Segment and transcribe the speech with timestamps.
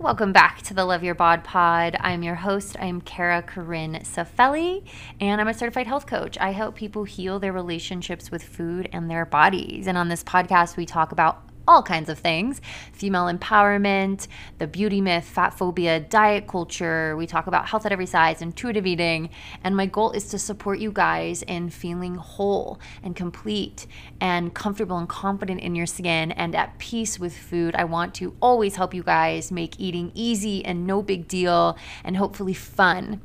[0.00, 1.96] Welcome back to the Love Your Bod Pod.
[1.98, 2.76] I'm your host.
[2.78, 4.84] I'm Kara Corinne Safelli,
[5.20, 6.38] and I'm a certified health coach.
[6.38, 9.88] I help people heal their relationships with food and their bodies.
[9.88, 12.60] And on this podcast, we talk about all kinds of things
[12.92, 14.26] female empowerment,
[14.58, 17.16] the beauty myth, fat phobia, diet culture.
[17.16, 19.30] We talk about health at every size, intuitive eating.
[19.62, 23.86] And my goal is to support you guys in feeling whole and complete
[24.20, 27.76] and comfortable and confident in your skin and at peace with food.
[27.76, 32.16] I want to always help you guys make eating easy and no big deal and
[32.16, 33.20] hopefully fun.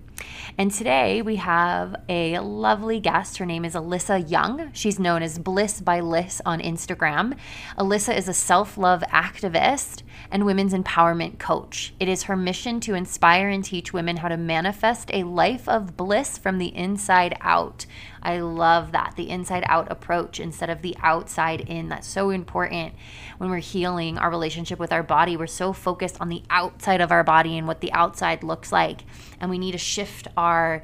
[0.57, 3.37] And today we have a lovely guest.
[3.37, 4.71] Her name is Alyssa Young.
[4.73, 7.37] She's known as Bliss by Liss on Instagram.
[7.77, 11.93] Alyssa is a self love activist and women's empowerment coach.
[11.99, 15.95] It is her mission to inspire and teach women how to manifest a life of
[15.95, 17.85] bliss from the inside out.
[18.23, 21.87] I love that, the inside out approach instead of the outside in.
[21.89, 22.95] That's so important
[23.37, 25.37] when we're healing our relationship with our body.
[25.37, 29.01] We're so focused on the outside of our body and what the outside looks like.
[29.39, 30.81] And we need to shift our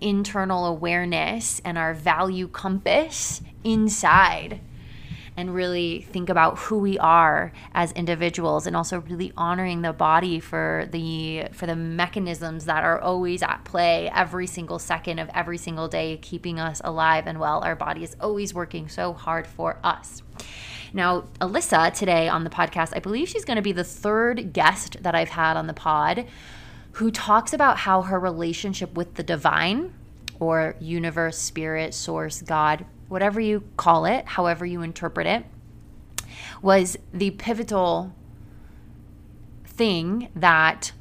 [0.00, 4.60] internal awareness and our value compass inside
[5.36, 10.40] and really think about who we are as individuals and also really honoring the body
[10.40, 15.58] for the for the mechanisms that are always at play every single second of every
[15.58, 17.62] single day keeping us alive and well.
[17.64, 20.22] Our body is always working so hard for us.
[20.92, 25.02] Now, Alyssa today on the podcast, I believe she's going to be the third guest
[25.02, 26.26] that I've had on the pod
[26.92, 29.94] who talks about how her relationship with the divine
[30.42, 35.44] or universe, spirit, source, God, whatever you call it, however you interpret it,
[36.60, 38.12] was the pivotal
[39.64, 40.92] thing that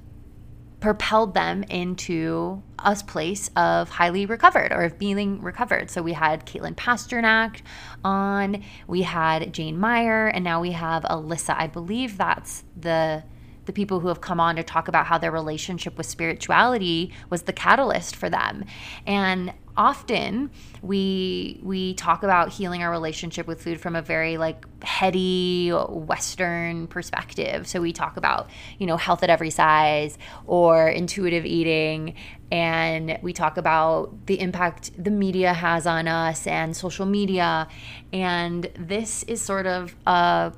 [0.79, 5.91] propelled them into a place of highly recovered or of being recovered.
[5.91, 7.61] So we had Caitlin Pasternak
[8.03, 11.55] on, we had Jane Meyer, and now we have Alyssa.
[11.57, 13.23] I believe that's the
[13.71, 17.43] the people who have come on to talk about how their relationship with spirituality was
[17.43, 18.65] the catalyst for them.
[19.07, 20.51] And often
[20.81, 26.87] we we talk about healing our relationship with food from a very like heady western
[26.87, 28.49] perspective so we talk about
[28.79, 32.13] you know health at every size or intuitive eating
[32.51, 37.65] and we talk about the impact the media has on us and social media
[38.11, 40.51] and this is sort of a,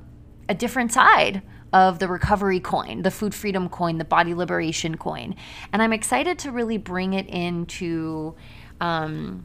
[0.48, 1.40] a different side
[1.74, 5.34] of the recovery coin, the food freedom coin, the body liberation coin.
[5.72, 8.36] And I'm excited to really bring it into
[8.80, 9.44] um,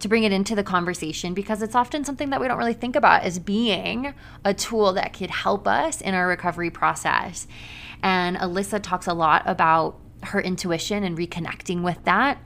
[0.00, 2.96] to bring it into the conversation because it's often something that we don't really think
[2.96, 4.12] about as being
[4.44, 7.46] a tool that could help us in our recovery process.
[8.02, 12.38] And Alyssa talks a lot about her intuition and reconnecting with that.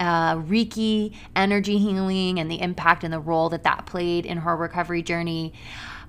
[0.00, 4.56] Uh, Reiki, energy healing, and the impact and the role that that played in her
[4.56, 5.52] recovery journey.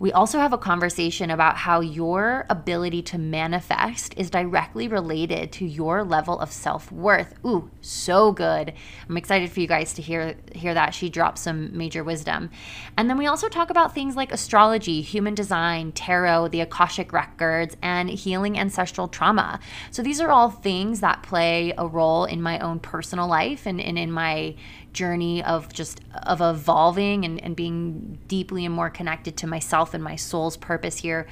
[0.03, 5.65] We also have a conversation about how your ability to manifest is directly related to
[5.65, 7.33] your level of self-worth.
[7.45, 8.73] Ooh, so good.
[9.07, 10.93] I'm excited for you guys to hear hear that.
[10.93, 12.49] She drops some major wisdom.
[12.97, 17.77] And then we also talk about things like astrology, human design, tarot, the Akashic records,
[17.81, 19.61] and healing ancestral trauma.
[19.89, 23.79] So these are all things that play a role in my own personal life and,
[23.79, 24.55] and in my
[24.93, 30.03] journey of just of evolving and, and being deeply and more connected to myself and
[30.03, 31.27] my soul's purpose here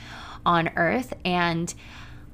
[0.46, 1.14] on earth.
[1.24, 1.74] And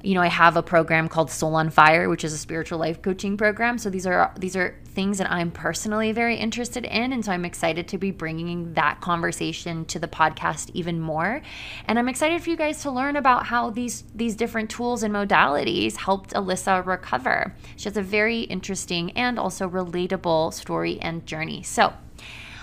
[0.04, 3.02] you know, I have a program called Soul on Fire, which is a spiritual life
[3.02, 3.78] coaching program.
[3.78, 7.46] So these are these are things that I'm personally very interested in, and so I'm
[7.46, 11.42] excited to be bringing that conversation to the podcast even more.
[11.86, 15.14] And I'm excited for you guys to learn about how these these different tools and
[15.14, 17.56] modalities helped Alyssa recover.
[17.76, 21.64] She has a very interesting and also relatable story and journey.
[21.64, 21.94] So.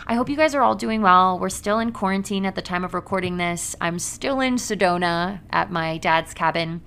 [0.06, 1.39] I hope you guys are all doing well.
[1.39, 3.75] We're still in quarantine at the time of recording this.
[3.81, 6.83] I'm still in Sedona at my dad's cabin.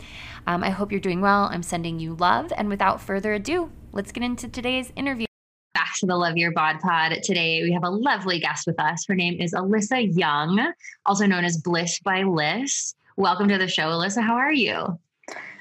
[0.48, 1.50] Um, I hope you're doing well.
[1.52, 2.54] I'm sending you love.
[2.56, 5.28] And without further ado, let's get into today's interview.
[5.74, 7.22] Back to the Love Your Bod Pod.
[7.22, 9.06] Today, we have a lovely guest with us.
[9.06, 10.72] Her name is Alyssa Young,
[11.06, 12.96] also known as Bliss by Liss.
[13.18, 14.22] Welcome to the show, Alyssa.
[14.22, 14.98] How are you?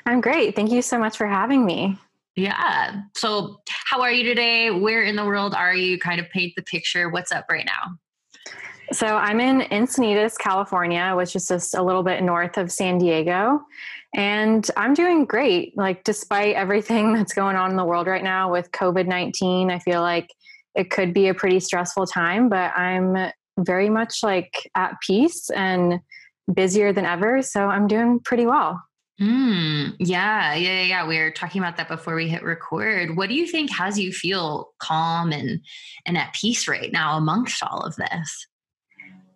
[0.07, 0.55] I'm great.
[0.55, 1.99] Thank you so much for having me.
[2.37, 3.03] Yeah.
[3.17, 4.71] So, how are you today?
[4.71, 5.99] Where in the world are you?
[5.99, 7.09] Kind of paint the picture.
[7.09, 7.97] What's up right now?
[8.93, 13.63] So, I'm in Encinitas, California, which is just a little bit north of San Diego.
[14.17, 15.77] And I'm doing great.
[15.77, 19.79] Like, despite everything that's going on in the world right now with COVID 19, I
[19.79, 20.35] feel like
[20.75, 26.01] it could be a pretty stressful time, but I'm very much like at peace and
[26.53, 27.43] busier than ever.
[27.43, 28.83] So I'm doing pretty well.
[29.21, 31.07] Mm, yeah, yeah, yeah.
[31.07, 33.17] We were talking about that before we hit record.
[33.17, 35.61] What do you think has you feel calm and
[36.05, 38.47] and at peace right now amongst all of this?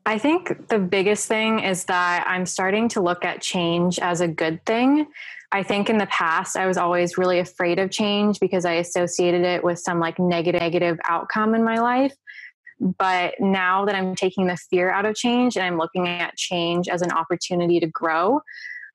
[0.06, 4.28] I think the biggest thing is that I'm starting to look at change as a
[4.28, 5.06] good thing
[5.52, 9.42] I think in the past I was always really afraid of change because I associated
[9.42, 12.14] it with some like negative negative outcome in my life.
[12.78, 16.88] But now that I'm taking the fear out of change and I'm looking at change
[16.88, 18.40] as an opportunity to grow,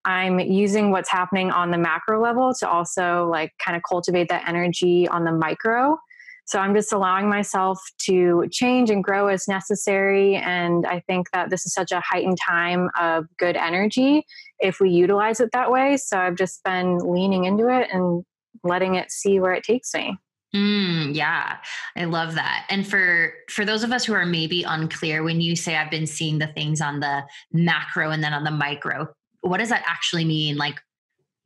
[0.06, 4.48] I'm using what's happening on the macro level to also like kind of cultivate that
[4.48, 6.00] energy on the micro.
[6.45, 10.36] So I'm just allowing myself to change and grow as necessary.
[10.36, 14.25] And I think that this is such a heightened time of good energy
[14.59, 15.97] if we utilize it that way.
[15.97, 18.24] So I've just been leaning into it and
[18.63, 20.18] letting it see where it takes me.
[20.56, 21.57] Mm, yeah,
[21.97, 22.65] I love that.
[22.69, 26.07] And for for those of us who are maybe unclear, when you say I've been
[26.07, 29.09] seeing the things on the macro and then on the micro,
[29.41, 30.56] what does that actually mean?
[30.56, 30.80] Like,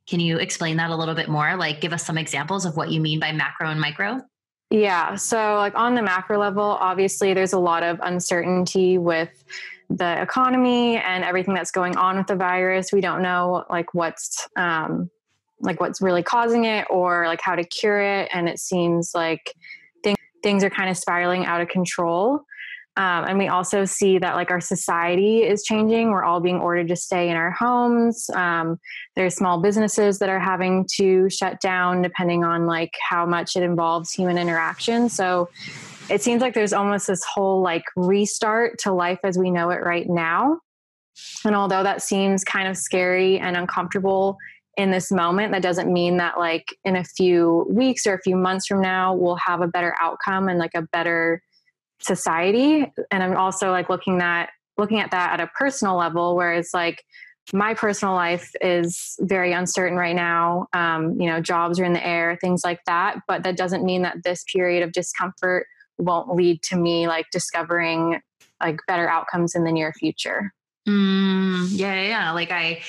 [0.06, 1.56] can you explain that a little bit more?
[1.56, 4.20] Like, give us some examples of what you mean by macro and micro.
[4.70, 5.16] Yeah.
[5.16, 9.44] So, like on the macro level, obviously, there's a lot of uncertainty with
[9.88, 12.92] the economy and everything that's going on with the virus.
[12.92, 15.10] We don't know like what's um,
[15.60, 19.54] like what's really causing it or like how to cure it and it seems like
[20.02, 22.44] things things are kind of spiraling out of control
[23.00, 26.10] um, and we also see that like our society is changing.
[26.10, 28.28] We're all being ordered to stay in our homes.
[28.34, 28.78] Um,
[29.16, 33.62] there's small businesses that are having to shut down depending on like how much it
[33.62, 35.08] involves human interaction.
[35.08, 35.48] So
[36.10, 39.82] it seems like there's almost this whole like restart to life as we know it
[39.82, 40.58] right now.
[41.46, 44.36] And although that seems kind of scary and uncomfortable
[44.76, 48.36] in this moment that doesn't mean that like in a few weeks or a few
[48.36, 51.42] months from now we'll have a better outcome and like a better
[52.00, 52.90] society.
[53.10, 56.72] And i'm also like looking at looking at that at a personal level where it's
[56.72, 57.04] like
[57.52, 60.66] my personal life is very uncertain right now.
[60.72, 63.20] Um, you know jobs are in the air things like that.
[63.26, 65.66] But that doesn't mean that this period of discomfort
[65.98, 68.20] won't lead to me like discovering
[68.60, 70.52] like better outcomes in the near future.
[70.88, 72.32] Mm, yeah yeah.
[72.32, 72.80] Like i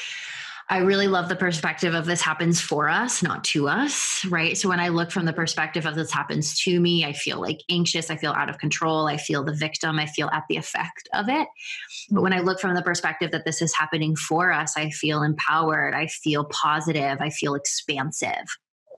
[0.72, 4.58] I really love the perspective of this happens for us, not to us, right?
[4.58, 7.60] So when I look from the perspective of this happens to me, I feel like
[7.70, 11.10] anxious, I feel out of control, I feel the victim, I feel at the effect
[11.14, 11.46] of it.
[12.10, 15.24] But when I look from the perspective that this is happening for us, I feel
[15.24, 18.46] empowered, I feel positive, I feel expansive.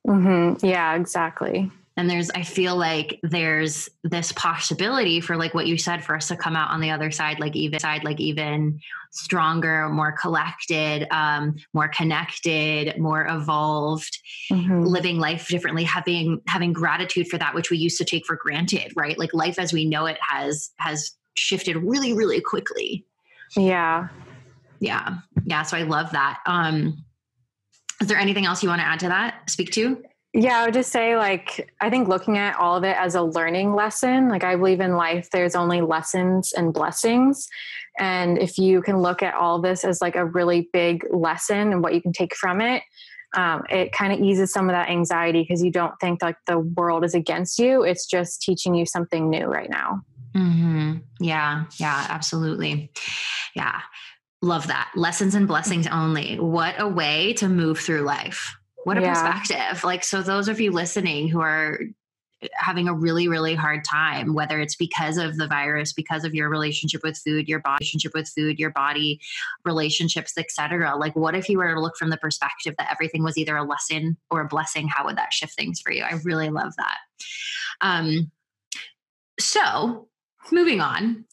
[0.07, 0.63] Mm-hmm.
[0.63, 6.03] Yeah, exactly and there's i feel like there's this possibility for like what you said
[6.03, 8.79] for us to come out on the other side like even side like even
[9.13, 14.17] stronger more collected um, more connected more evolved
[14.51, 14.83] mm-hmm.
[14.83, 18.91] living life differently having having gratitude for that which we used to take for granted
[18.95, 19.17] right?
[19.19, 23.05] Like life as we know it has has shifted really really quickly.
[23.55, 24.07] Yeah.
[24.79, 25.17] Yeah.
[25.45, 26.39] Yeah so i love that.
[26.47, 27.05] Um
[28.01, 30.73] is there anything else you want to add to that speak to yeah, I would
[30.73, 34.43] just say, like, I think looking at all of it as a learning lesson, like,
[34.43, 37.47] I believe in life, there's only lessons and blessings.
[37.99, 41.83] And if you can look at all this as like a really big lesson and
[41.83, 42.81] what you can take from it,
[43.35, 46.59] um, it kind of eases some of that anxiety because you don't think like the
[46.59, 47.83] world is against you.
[47.83, 50.01] It's just teaching you something new right now.
[50.35, 50.97] Mm-hmm.
[51.19, 52.91] Yeah, yeah, absolutely.
[53.55, 53.81] Yeah,
[54.41, 54.91] love that.
[54.95, 56.39] Lessons and blessings only.
[56.39, 58.55] What a way to move through life.
[58.83, 59.13] What a yeah.
[59.13, 59.83] perspective.
[59.83, 61.79] Like, so those of you listening who are
[62.53, 66.49] having a really really hard time whether it's because of the virus because of your
[66.49, 69.19] relationship with food your body relationship with food your body
[69.65, 73.37] relationships etc like what if you were to look from the perspective that everything was
[73.37, 76.49] either a lesson or a blessing how would that shift things for you i really
[76.49, 76.97] love that
[77.81, 78.31] um
[79.39, 80.07] so
[80.51, 81.25] moving on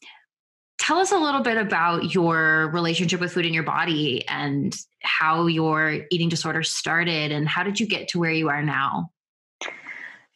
[0.90, 5.46] tell us a little bit about your relationship with food in your body and how
[5.46, 9.08] your eating disorder started and how did you get to where you are now?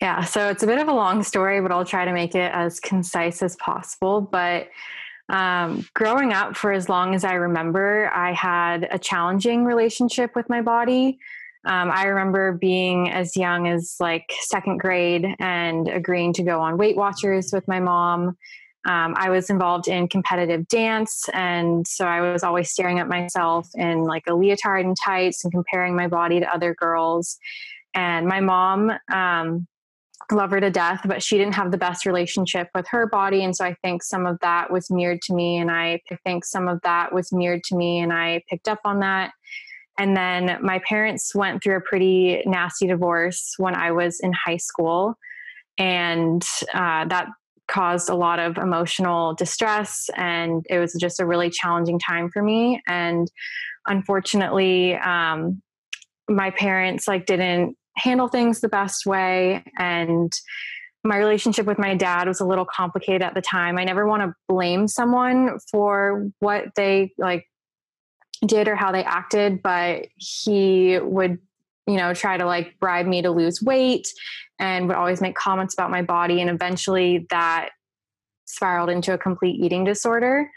[0.01, 2.53] Yeah, so it's a bit of a long story, but I'll try to make it
[2.53, 4.21] as concise as possible.
[4.21, 4.69] But
[5.29, 10.49] um, growing up, for as long as I remember, I had a challenging relationship with
[10.49, 11.19] my body.
[11.65, 16.79] Um, I remember being as young as like second grade and agreeing to go on
[16.79, 18.37] Weight Watchers with my mom
[18.87, 23.69] um, I was involved in competitive dance, and so I was always staring at myself
[23.75, 27.39] in like a leotard and tights and comparing my body to other girls.
[27.95, 29.67] And my mom, um,
[30.31, 33.65] her to death, but she didn't have the best relationship with her body, and so
[33.65, 37.13] I think some of that was mirrored to me, and I think some of that
[37.13, 39.33] was mirrored to me, and I picked up on that.
[39.99, 44.57] And then my parents went through a pretty nasty divorce when I was in high
[44.57, 45.17] school
[45.79, 47.29] and uh, that
[47.67, 52.43] caused a lot of emotional distress and it was just a really challenging time for
[52.43, 52.83] me.
[52.87, 53.31] And
[53.87, 55.63] unfortunately um,
[56.29, 60.33] my parents like didn't handle things the best way and
[61.07, 63.77] my relationship with my dad was a little complicated at the time.
[63.79, 67.45] I never want to blame someone for what they like
[68.45, 71.39] did or how they acted but he would
[71.87, 74.09] you know, try to like bribe me to lose weight
[74.59, 76.41] and would always make comments about my body.
[76.41, 77.71] And eventually that
[78.47, 80.51] spiraled into a complete eating disorder.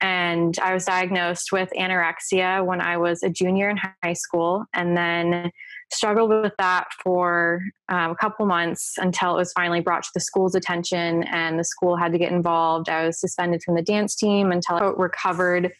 [0.00, 4.96] And I was diagnosed with anorexia when I was a junior in high school, and
[4.96, 5.50] then
[5.92, 10.20] struggled with that for um, a couple months until it was finally brought to the
[10.20, 12.88] school's attention, and the school had to get involved.
[12.88, 15.72] I was suspended from the dance team until I recovered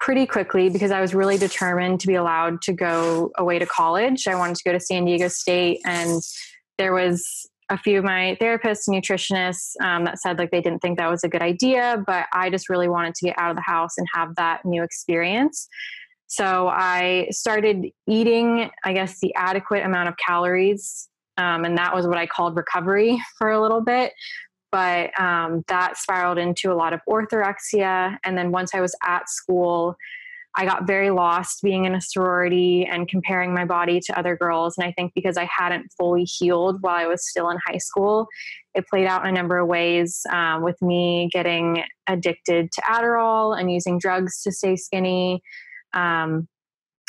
[0.00, 4.28] pretty quickly because I was really determined to be allowed to go away to college.
[4.28, 6.22] I wanted to go to San Diego State, and
[6.78, 10.98] there was a few of my therapists nutritionists um, that said like they didn't think
[10.98, 13.62] that was a good idea, but I just really wanted to get out of the
[13.62, 15.68] house and have that new experience.
[16.28, 21.08] So I started eating, I guess, the adequate amount of calories.
[21.38, 24.12] Um, and that was what I called recovery for a little bit.
[24.70, 28.16] But um, that spiraled into a lot of orthorexia.
[28.24, 29.96] And then once I was at school,
[30.56, 34.76] I got very lost being in a sorority and comparing my body to other girls.
[34.76, 38.26] And I think because I hadn't fully healed while I was still in high school,
[38.74, 43.58] it played out in a number of ways um, with me getting addicted to Adderall
[43.58, 45.42] and using drugs to stay skinny.
[45.92, 46.48] Um,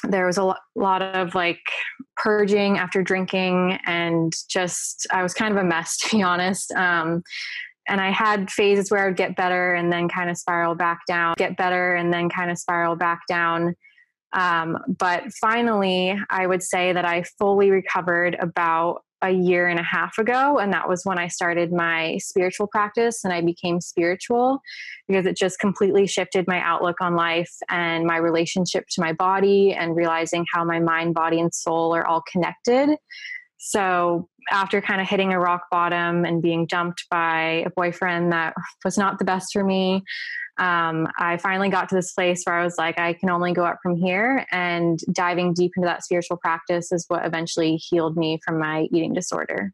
[0.07, 1.59] there was a lot of like
[2.15, 7.21] purging after drinking and just i was kind of a mess to be honest um,
[7.89, 10.99] and I had phases where I would get better and then kind of spiral back
[11.07, 13.75] down, get better and then kind of spiral back down.
[14.31, 19.83] Um, but finally, I would say that I fully recovered about a year and a
[19.83, 20.59] half ago.
[20.59, 24.61] And that was when I started my spiritual practice and I became spiritual
[25.07, 29.73] because it just completely shifted my outlook on life and my relationship to my body
[29.73, 32.97] and realizing how my mind, body, and soul are all connected.
[33.59, 38.55] So after kind of hitting a rock bottom and being dumped by a boyfriend that
[38.83, 40.03] was not the best for me,
[40.57, 43.65] um, I finally got to this place where I was like, I can only go
[43.65, 44.45] up from here.
[44.51, 49.13] And diving deep into that spiritual practice is what eventually healed me from my eating
[49.13, 49.73] disorder.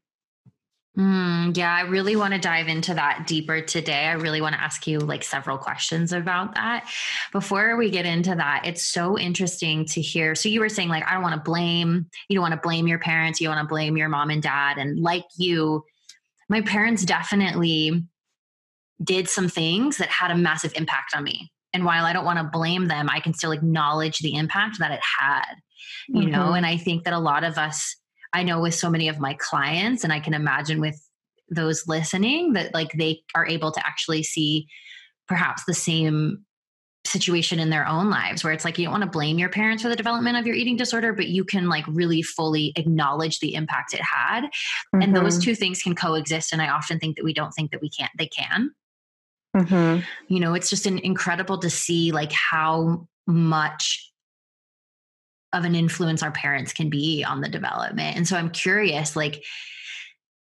[0.98, 4.06] Mm, yeah, I really want to dive into that deeper today.
[4.06, 6.90] I really want to ask you like several questions about that.
[7.34, 10.36] Before we get into that, it's so interesting to hear.
[10.36, 12.88] So you were saying like I don't want to blame, you don't want to blame
[12.88, 15.84] your parents, you want to blame your mom and dad and like you
[16.48, 18.06] my parents definitely
[19.04, 21.52] did some things that had a massive impact on me.
[21.74, 24.92] And while I don't want to blame them, I can still acknowledge the impact that
[24.92, 25.56] it had.
[26.08, 26.32] You mm-hmm.
[26.32, 27.98] know, and I think that a lot of us
[28.36, 31.02] I know with so many of my clients, and I can imagine with
[31.50, 34.68] those listening that like they are able to actually see
[35.28, 36.44] perhaps the same
[37.06, 39.84] situation in their own lives where it's like you don't want to blame your parents
[39.84, 43.54] for the development of your eating disorder but you can like really fully acknowledge the
[43.54, 45.04] impact it had mm-hmm.
[45.04, 45.44] and those mm-hmm.
[45.44, 48.12] two things can coexist and i often think that we don't think that we can't
[48.18, 48.72] they can
[49.56, 50.02] mm-hmm.
[50.34, 54.12] you know it's just an incredible to see like how much
[55.56, 58.18] of an influence our parents can be on the development.
[58.18, 59.44] And so I'm curious, like,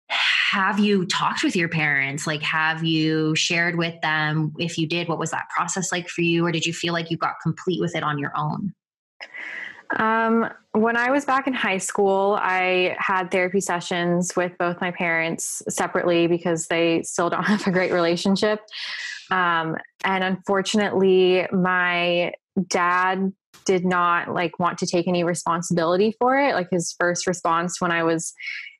[0.08, 2.26] have you talked with your parents?
[2.26, 4.52] Like, have you shared with them?
[4.58, 6.46] If you did, what was that process like for you?
[6.46, 8.72] Or did you feel like you got complete with it on your own?
[9.96, 14.90] Um, when I was back in high school, I had therapy sessions with both my
[14.90, 18.60] parents separately because they still don't have a great relationship.
[19.30, 22.32] Um, and unfortunately, my
[22.68, 23.32] dad
[23.64, 26.54] did not like want to take any responsibility for it.
[26.54, 28.32] Like his first response when I was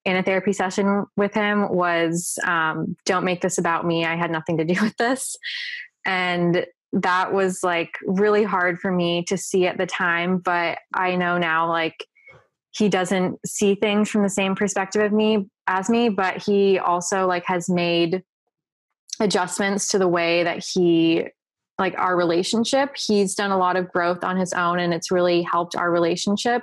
[0.05, 4.05] in a therapy session with him was, um, "Don't make this about me.
[4.05, 5.37] I had nothing to do with this."
[6.07, 11.17] And that was like really hard for me to see at the time, but I
[11.17, 12.07] know now like
[12.71, 17.27] he doesn't see things from the same perspective of me as me, but he also
[17.27, 18.23] like has made
[19.21, 21.25] adjustments to the way that he
[21.79, 22.97] like our relationship.
[22.97, 26.63] He's done a lot of growth on his own and it's really helped our relationship.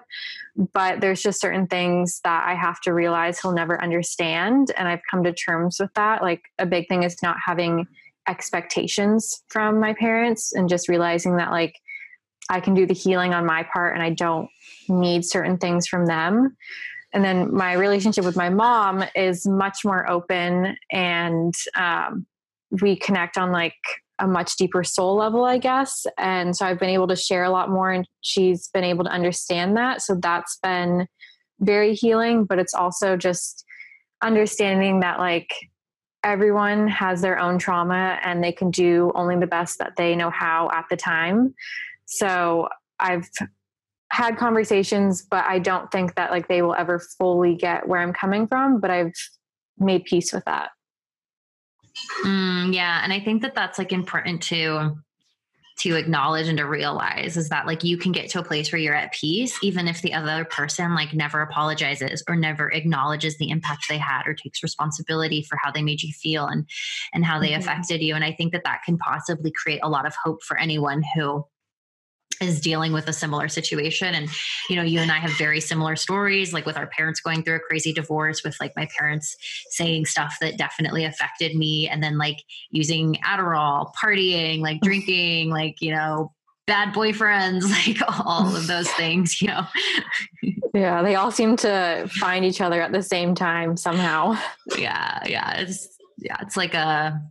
[0.74, 4.72] But there's just certain things that I have to realize he'll never understand.
[4.78, 6.22] And I've come to terms with that.
[6.22, 7.88] Like a big thing is not having
[8.28, 11.76] expectations from my parents and just realizing that like
[12.50, 14.50] I can do the healing on my part and I don't
[14.88, 16.56] need certain things from them.
[17.14, 22.26] And then my relationship with my mom is much more open and um,
[22.82, 23.76] we connect on like
[24.22, 26.06] a much deeper soul level, I guess.
[26.18, 29.12] And so I've been able to share a lot more, and she's been able to
[29.12, 30.02] understand that.
[30.02, 31.08] So that's been
[31.60, 33.66] very healing, but it's also just
[34.22, 35.52] understanding that, like,
[36.24, 40.30] everyone has their own trauma and they can do only the best that they know
[40.30, 41.54] how at the time.
[42.06, 43.28] So I've
[44.12, 48.14] had conversations, but I don't think that like they will ever fully get where I'm
[48.14, 49.14] coming from, but I've
[49.80, 50.70] made peace with that.
[52.24, 53.02] Mm, yeah.
[53.04, 54.98] And I think that that's like important to
[55.82, 58.80] to acknowledge and to realize is that like you can get to a place where
[58.80, 63.50] you're at peace even if the other person like never apologizes or never acknowledges the
[63.50, 66.70] impact they had or takes responsibility for how they made you feel and
[67.14, 67.62] and how they mm-hmm.
[67.62, 70.58] affected you and i think that that can possibly create a lot of hope for
[70.58, 71.44] anyone who
[72.42, 74.14] is dealing with a similar situation.
[74.14, 74.30] And
[74.70, 77.56] you know you and i have very similar stories like with our parents going through
[77.56, 79.36] a crazy divorce with like my parents
[79.70, 81.88] saying stuff that definitely affected me.
[81.88, 82.38] And then like
[82.72, 86.34] using adderall partying like drinking like you know
[86.68, 89.66] bad boyfriends like all of those things you know.
[90.74, 94.38] Yeah they all seem to find each other at the same time somehow.
[94.78, 97.22] Yeah yeah it's yeah it's like a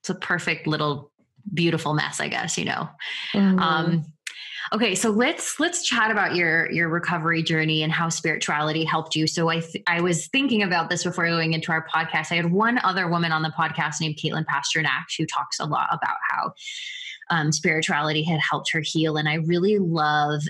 [0.00, 1.09] it's a perfect little
[1.52, 2.88] beautiful mess, I guess, you know.
[3.34, 3.58] Mm-hmm.
[3.58, 4.04] Um,
[4.72, 9.26] okay, so let's let's chat about your your recovery journey and how spirituality helped you.
[9.26, 12.32] So I th- I was thinking about this before going into our podcast.
[12.32, 15.88] I had one other woman on the podcast named Caitlin Pasternak who talks a lot
[15.90, 16.52] about how
[17.30, 20.42] um, spirituality had helped her heal, and I really love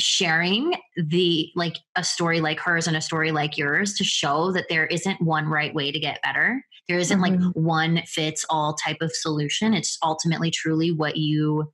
[0.00, 4.68] sharing the like a story like hers and a story like yours to show that
[4.68, 7.44] there isn't one right way to get better there isn't mm-hmm.
[7.44, 9.74] like one fits all type of solution.
[9.74, 11.72] It's ultimately truly what you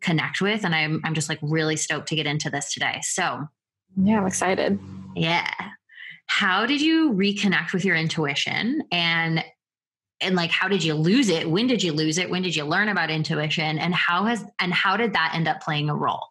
[0.00, 0.64] connect with.
[0.64, 2.98] And I'm I'm just like really stoked to get into this today.
[3.02, 3.46] So
[3.96, 4.80] yeah, I'm excited.
[5.14, 5.48] Yeah.
[6.26, 9.44] How did you reconnect with your intuition and
[10.20, 11.48] and like how did you lose it?
[11.48, 12.28] When did you lose it?
[12.28, 13.78] When did you learn about intuition?
[13.78, 16.26] And how has and how did that end up playing a role?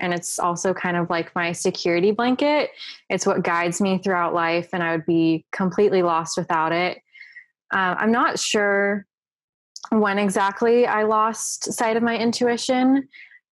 [0.00, 2.70] And it's also kind of like my security blanket.
[3.08, 6.98] It's what guides me throughout life, and I would be completely lost without it.
[7.72, 9.06] Uh, I'm not sure
[9.90, 13.08] when exactly I lost sight of my intuition.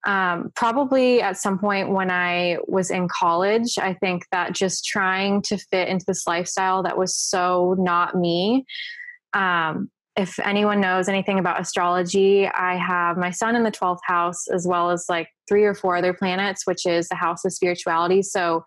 [0.06, 3.78] Um, probably at some point when I was in college.
[3.78, 8.64] I think that just trying to fit into this lifestyle that was so not me.
[9.34, 14.48] Um, if anyone knows anything about astrology, I have my sun in the 12th house,
[14.48, 18.22] as well as like three or four other planets, which is the house of spirituality.
[18.22, 18.64] So,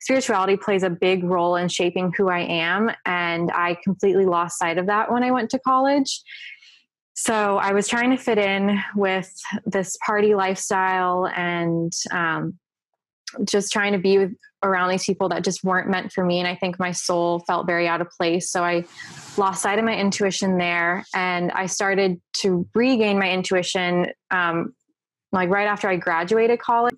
[0.00, 2.90] spirituality plays a big role in shaping who I am.
[3.06, 6.20] And I completely lost sight of that when I went to college.
[7.14, 9.32] So, I was trying to fit in with
[9.66, 12.58] this party lifestyle and um,
[13.44, 16.40] just trying to be with, around these people that just weren't meant for me.
[16.40, 18.50] And I think my soul felt very out of place.
[18.50, 18.84] So I
[19.36, 21.04] lost sight of my intuition there.
[21.14, 24.74] And I started to regain my intuition um,
[25.30, 26.96] like right after I graduated college.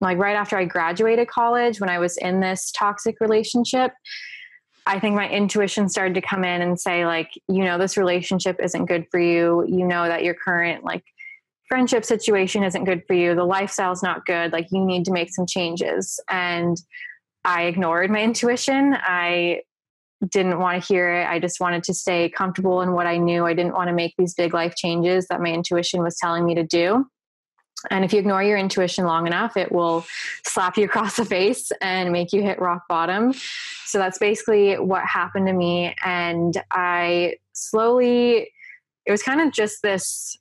[0.00, 3.92] Like right after I graduated college, when I was in this toxic relationship,
[4.84, 8.58] I think my intuition started to come in and say, like, you know, this relationship
[8.60, 9.64] isn't good for you.
[9.68, 11.04] You know that your current, like,
[11.68, 15.32] friendship situation isn't good for you the lifestyle's not good like you need to make
[15.32, 16.20] some changes.
[16.28, 16.76] And
[17.44, 18.96] i ignored my intuition.
[19.00, 19.62] I
[20.30, 21.26] didn't want to hear it.
[21.26, 23.44] I just wanted to stay comfortable in what i knew.
[23.44, 26.54] I didn't want to make these big life changes that my intuition was telling me
[26.54, 27.06] to do.
[27.90, 30.04] And if you ignore your intuition long enough, it will
[30.46, 33.32] slap you across the face and make you hit rock bottom.
[33.86, 35.94] So that's basically what happened to me.
[36.04, 38.50] And I slowly,
[39.04, 40.36] it was kind of just this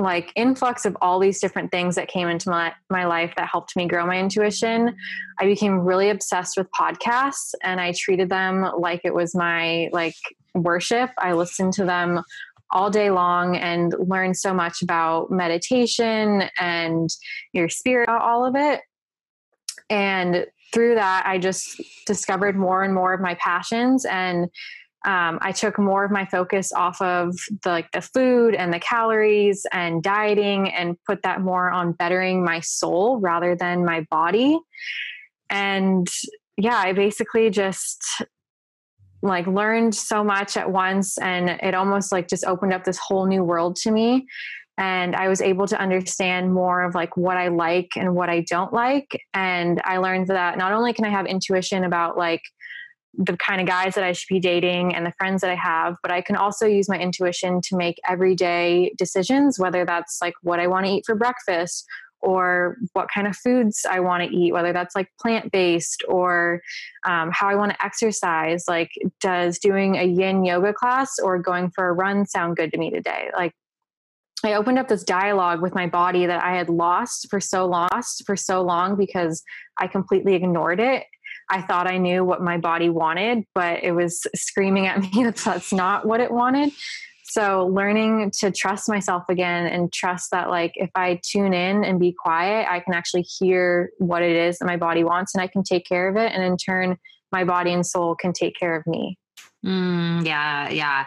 [0.00, 3.76] like influx of all these different things that came into my, my life that helped
[3.76, 4.96] me grow my intuition.
[5.38, 10.16] I became really obsessed with podcasts and i treated them like it was my like
[10.54, 11.10] worship.
[11.18, 12.22] I listened to them
[12.70, 17.08] all day long and learned so much about meditation and
[17.52, 18.80] your spirit all of it.
[19.88, 24.48] And through that i just discovered more and more of my passions and
[25.06, 28.78] um, I took more of my focus off of the, like the food and the
[28.78, 34.58] calories and dieting and put that more on bettering my soul rather than my body.
[35.48, 36.06] And
[36.58, 38.02] yeah, I basically just
[39.22, 43.26] like learned so much at once and it almost like just opened up this whole
[43.26, 44.26] new world to me
[44.78, 48.40] and i was able to understand more of like what i like and what i
[48.48, 52.40] don't like and i learned that not only can i have intuition about like
[53.14, 55.96] the kind of guys that I should be dating and the friends that I have,
[56.02, 60.60] but I can also use my intuition to make everyday decisions, whether that's like what
[60.60, 61.86] I want to eat for breakfast
[62.22, 66.60] or what kind of foods I want to eat, whether that's like plant based or
[67.06, 68.64] um, how I want to exercise.
[68.68, 72.78] Like, does doing a yin yoga class or going for a run sound good to
[72.78, 73.30] me today?
[73.34, 73.54] Like,
[74.44, 78.24] I opened up this dialogue with my body that I had lost for so lost
[78.24, 79.42] for so long because
[79.78, 81.04] I completely ignored it
[81.50, 85.36] I thought I knew what my body wanted, but it was screaming at me that
[85.36, 86.72] that's not what it wanted.
[87.24, 92.00] So learning to trust myself again and trust that like if I tune in and
[92.00, 95.46] be quiet, I can actually hear what it is that my body wants and I
[95.46, 96.96] can take care of it and in turn
[97.30, 99.16] my body and soul can take care of me.
[99.64, 101.04] Mm, yeah, yeah.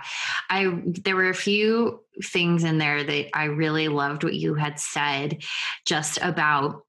[0.49, 4.79] I there were a few things in there that I really loved what you had
[4.79, 5.43] said
[5.85, 6.83] just about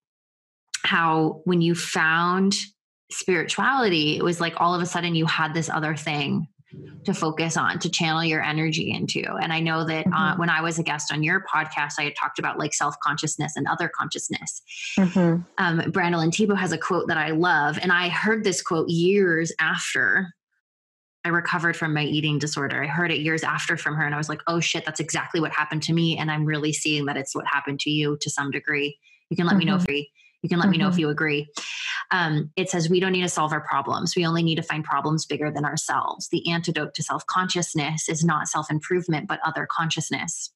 [0.84, 2.54] how when you found
[3.14, 6.48] spirituality, it was like all of a sudden you had this other thing
[7.04, 10.14] to focus on to channel your energy into and i know that uh, mm-hmm.
[10.14, 13.52] uh, when i was a guest on your podcast i had talked about like self-consciousness
[13.56, 14.62] and other consciousness
[14.98, 15.40] mm-hmm.
[15.58, 19.52] um, brandon Tebo has a quote that i love and i heard this quote years
[19.60, 20.34] after
[21.26, 22.84] I recovered from my eating disorder.
[22.84, 25.40] I heard it years after from her, and I was like, oh shit, that's exactly
[25.40, 26.18] what happened to me.
[26.18, 28.98] And I'm really seeing that it's what happened to you to some degree.
[29.30, 29.58] You can let mm-hmm.
[29.60, 29.86] me know if
[30.44, 30.70] you, can let mm-hmm.
[30.72, 31.00] me know if mm-hmm.
[31.00, 31.48] you agree.
[32.10, 34.14] Um, it says we don't need to solve our problems.
[34.14, 36.28] We only need to find problems bigger than ourselves.
[36.28, 40.52] The antidote to self consciousness is not self improvement, but other consciousness.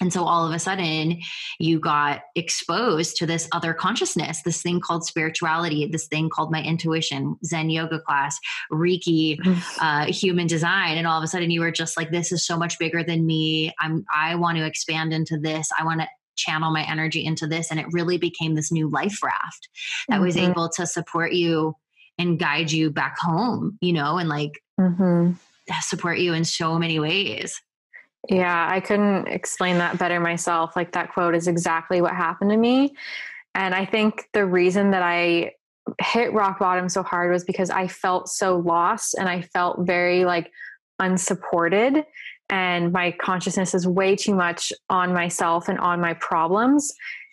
[0.00, 1.18] And so all of a sudden,
[1.58, 6.62] you got exposed to this other consciousness, this thing called spirituality, this thing called my
[6.62, 8.38] intuition, Zen yoga class,
[8.72, 9.38] Reiki,
[9.78, 10.96] uh, human design.
[10.96, 13.26] And all of a sudden, you were just like, this is so much bigger than
[13.26, 13.74] me.
[13.78, 15.68] I'm, I want to expand into this.
[15.78, 16.08] I want to
[16.40, 17.70] channel my energy into this.
[17.70, 19.68] And it really became this new life raft
[20.08, 20.24] that mm-hmm.
[20.24, 21.74] was able to support you
[22.18, 25.32] and guide you back home, you know, and like mm-hmm.
[25.80, 27.60] support you in so many ways.
[28.28, 30.76] Yeah, I couldn't explain that better myself.
[30.76, 32.94] Like that quote is exactly what happened to me.
[33.54, 35.52] And I think the reason that I
[36.00, 40.24] hit rock bottom so hard was because I felt so lost and I felt very
[40.24, 40.52] like
[40.98, 42.04] unsupported.
[42.50, 46.92] And my consciousness is way too much on myself and on my problems.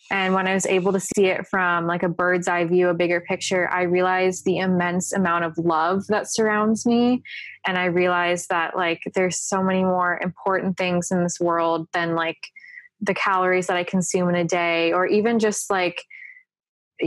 [0.09, 2.93] And when I was able to see it from like a bird's eye view, a
[2.93, 7.23] bigger picture, I realized the immense amount of love that surrounds me.
[7.65, 12.15] And I realized that like there's so many more important things in this world than
[12.15, 12.37] like
[13.01, 16.01] the calories that I consume in a day, or even just like,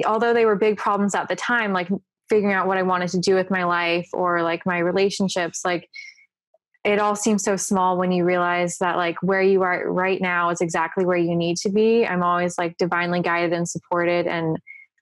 [0.05, 1.88] although they were big problems at the time, like
[2.29, 5.88] figuring out what I wanted to do with my life or like my relationships, like
[6.84, 10.48] it all seems so small when you realize that like where you are right now
[10.50, 12.06] is exactly where you need to be.
[12.06, 14.58] I'm always like divinely guided and supported and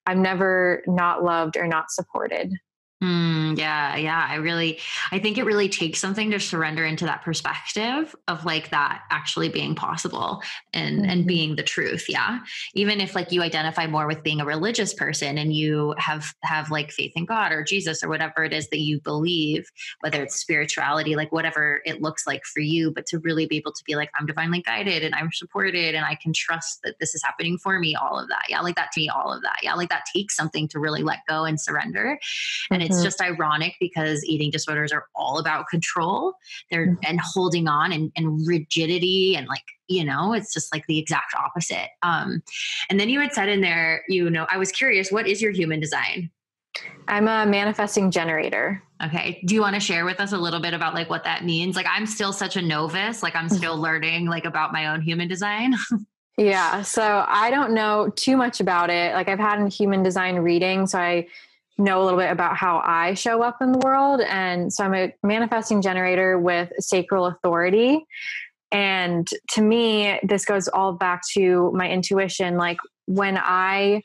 [0.07, 2.53] I'm never not loved or not supported.
[3.03, 4.27] Mm, yeah, yeah.
[4.29, 4.81] I really,
[5.13, 9.49] I think it really takes something to surrender into that perspective of like that actually
[9.51, 10.43] being possible
[10.75, 11.11] and mm-hmm.
[11.11, 12.07] and being the truth.
[12.09, 12.41] Yeah,
[12.75, 16.73] even if like you identify more with being a religious person and you have have
[16.73, 20.35] like faith in God or Jesus or whatever it is that you believe, whether it's
[20.35, 23.95] spirituality, like whatever it looks like for you, but to really be able to be
[23.95, 27.59] like, I'm divinely guided and I'm supported and I can trust that this is happening
[27.59, 27.95] for me.
[27.95, 30.35] All of that, yeah, like that to me, all of that, yeah, like that takes
[30.35, 32.19] something to really let go and surrender,
[32.73, 33.05] and it's mm-hmm.
[33.05, 36.35] just ironic because eating disorders are all about control.
[36.71, 37.05] They're mm-hmm.
[37.05, 41.35] and holding on and, and rigidity and like you know it's just like the exact
[41.35, 41.89] opposite.
[42.03, 42.43] Um
[42.89, 45.53] and then you had said in there you know i was curious what is your
[45.53, 46.31] human design?
[47.09, 48.83] I'm a manifesting generator.
[49.05, 49.43] Okay.
[49.47, 51.77] Do you want to share with us a little bit about like what that means?
[51.77, 55.29] Like i'm still such a novice like i'm still learning like about my own human
[55.29, 55.75] design.
[56.41, 59.13] Yeah so i don't know too much about it.
[59.13, 61.27] Like i've had a human design reading so i
[61.79, 64.21] know a little bit about how I show up in the world.
[64.21, 68.05] And so I'm a manifesting generator with sacral authority.
[68.71, 72.57] And to me, this goes all back to my intuition.
[72.57, 74.03] Like when I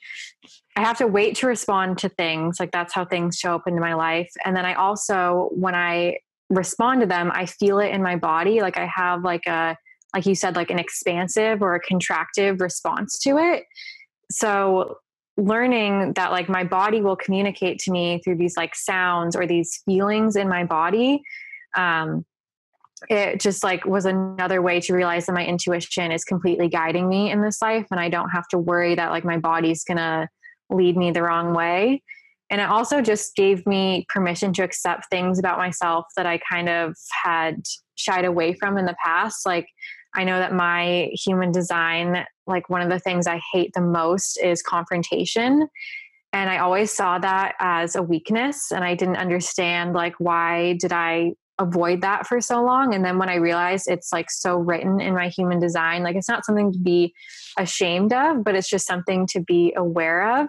[0.76, 3.80] I have to wait to respond to things, like that's how things show up into
[3.80, 4.32] my life.
[4.44, 6.18] And then I also, when I
[6.50, 8.62] respond to them, I feel it in my body.
[8.62, 9.78] Like I have like a,
[10.16, 13.66] like you said, like an expansive or a contractive response to it.
[14.32, 14.98] So
[15.38, 19.82] learning that like my body will communicate to me through these like sounds or these
[19.86, 21.22] feelings in my body
[21.76, 22.24] um
[23.10, 27.32] it just like was another way to realize that my intuition is completely guiding me
[27.32, 30.30] in this life and i don't have to worry that like my body's gonna
[30.74, 32.02] lead me the wrong way.
[32.50, 36.70] And it also just gave me permission to accept things about myself that i kind
[36.70, 37.64] of had
[37.96, 39.68] shied away from in the past like
[40.16, 44.38] I know that my human design, like one of the things I hate the most
[44.38, 45.68] is confrontation.
[46.32, 48.72] And I always saw that as a weakness.
[48.72, 52.96] And I didn't understand, like, why did I avoid that for so long?
[52.96, 56.30] And then when I realized it's like so written in my human design, like, it's
[56.30, 57.14] not something to be
[57.58, 60.48] ashamed of, but it's just something to be aware of.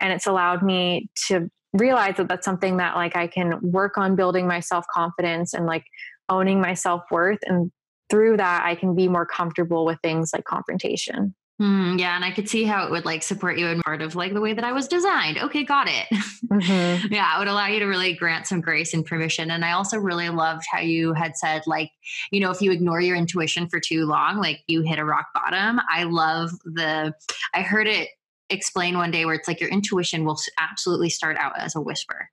[0.00, 4.16] And it's allowed me to realize that that's something that, like, I can work on
[4.16, 5.84] building my self confidence and, like,
[6.28, 7.70] owning my self worth and
[8.10, 12.30] through that i can be more comfortable with things like confrontation Mm, yeah, and I
[12.30, 14.64] could see how it would like support you in part of like the way that
[14.64, 15.36] I was designed.
[15.36, 16.06] Okay, got it.
[16.46, 17.12] Mm-hmm.
[17.12, 19.50] yeah, it would allow you to really grant some grace and permission.
[19.50, 21.90] And I also really loved how you had said, like,
[22.30, 25.26] you know, if you ignore your intuition for too long, like you hit a rock
[25.34, 25.80] bottom.
[25.90, 27.12] I love the,
[27.52, 28.08] I heard it
[28.48, 32.30] explain one day where it's like your intuition will absolutely start out as a whisper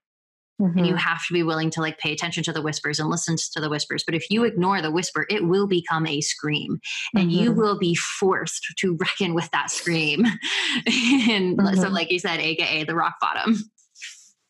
[0.60, 0.80] Mm-hmm.
[0.80, 3.36] And you have to be willing to like pay attention to the whispers and listen
[3.54, 4.04] to the whispers.
[4.04, 6.80] But if you ignore the whisper, it will become a scream
[7.16, 7.44] and mm-hmm.
[7.44, 10.26] you will be forced to reckon with that scream.
[10.88, 11.76] and mm-hmm.
[11.80, 13.56] so, like you said, AKA the rock bottom.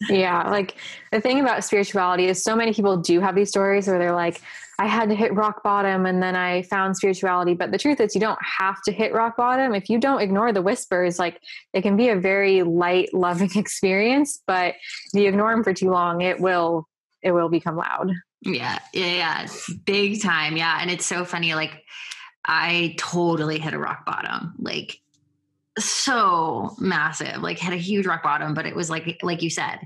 [0.10, 0.50] Yeah.
[0.50, 0.76] Like
[1.12, 4.42] the thing about spirituality is so many people do have these stories where they're like,
[4.80, 7.56] I had to hit rock bottom and then I found spirituality.
[7.56, 9.74] But the truth is, you don't have to hit rock bottom.
[9.74, 11.42] If you don't ignore the whispers, like
[11.74, 14.42] it can be a very light, loving experience.
[14.46, 14.76] But
[15.14, 16.88] if you ignore them for too long, it will
[17.24, 18.12] it will become loud.
[18.44, 19.48] Yeah, yeah, yeah,
[19.86, 20.56] big time.
[20.56, 21.56] Yeah, and it's so funny.
[21.56, 21.84] Like
[22.46, 24.54] I totally hit a rock bottom.
[24.60, 25.00] Like
[25.80, 29.78] so massive like had a huge rock bottom but it was like like you said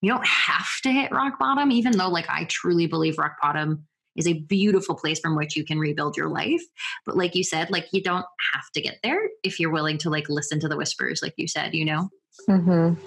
[0.00, 3.84] you don't have to hit rock bottom even though like i truly believe rock bottom
[4.20, 6.62] is a beautiful place from which you can rebuild your life.
[7.04, 10.10] But like you said, like you don't have to get there if you're willing to
[10.10, 12.10] like listen to the whispers, like you said, you know?
[12.48, 13.02] Mm-hmm.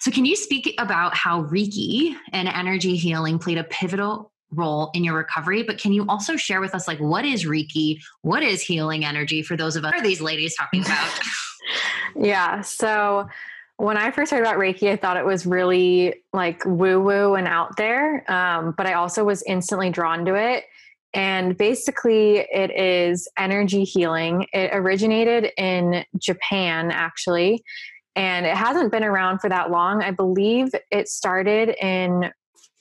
[0.00, 5.04] So, can you speak about how Reiki and energy healing played a pivotal role in
[5.04, 5.62] your recovery?
[5.62, 8.00] But can you also share with us, like, what is Reiki?
[8.22, 9.92] What is healing energy for those of us?
[9.92, 11.20] What are these ladies talking about?
[12.16, 12.62] yeah.
[12.62, 13.28] So,
[13.80, 17.48] when I first heard about Reiki, I thought it was really like woo woo and
[17.48, 18.30] out there.
[18.30, 20.64] Um, but I also was instantly drawn to it.
[21.14, 24.46] And basically, it is energy healing.
[24.52, 27.64] It originated in Japan, actually,
[28.14, 30.02] and it hasn't been around for that long.
[30.02, 32.30] I believe it started in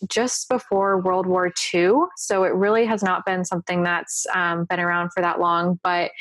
[0.10, 1.94] just before World War II.
[2.18, 5.80] So it really has not been something that's um, been around for that long.
[5.82, 6.12] But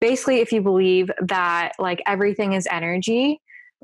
[0.00, 3.40] basically, if you believe that like everything is energy,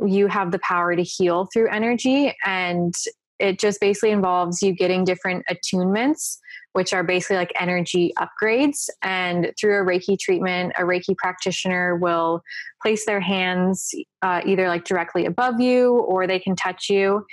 [0.07, 2.95] you have the power to heal through energy and
[3.39, 6.39] it just basically involves you getting different attunements
[6.73, 12.43] which are basically like energy upgrades and through a reiki treatment a reiki practitioner will
[12.81, 13.91] place their hands
[14.23, 17.25] uh, either like directly above you or they can touch you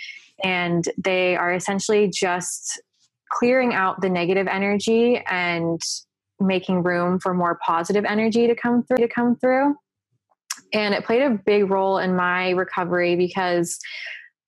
[0.44, 2.82] and they are essentially just
[3.32, 5.82] clearing out the negative energy and
[6.40, 9.76] making room for more positive energy to come through to come through
[10.74, 13.80] and it played a big role in my recovery because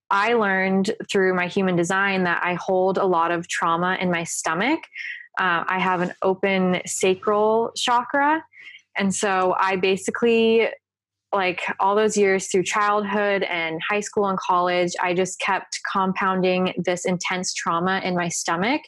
[0.10, 4.26] I learned through my human design that I hold a lot of trauma in my
[4.26, 4.82] stomach.
[5.40, 8.44] Uh, I have an open sacral chakra.
[8.98, 10.68] And so I basically,
[11.34, 16.74] like all those years through childhood and high school and college, I just kept compounding
[16.78, 18.82] this intense trauma in my stomach.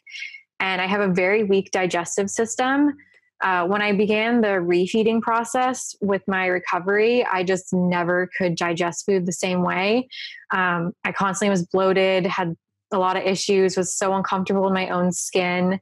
[0.59, 2.97] And I have a very weak digestive system.
[3.41, 9.05] Uh, when I began the refeeding process with my recovery, I just never could digest
[9.05, 10.07] food the same way.
[10.51, 12.55] Um, I constantly was bloated, had
[12.91, 15.79] a lot of issues, was so uncomfortable in my own skin.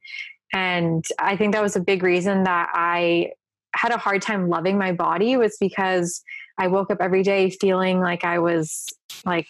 [0.53, 3.31] And I think that was a big reason that I
[3.73, 6.21] had a hard time loving my body was because
[6.57, 8.85] I woke up every day feeling like I was
[9.25, 9.47] like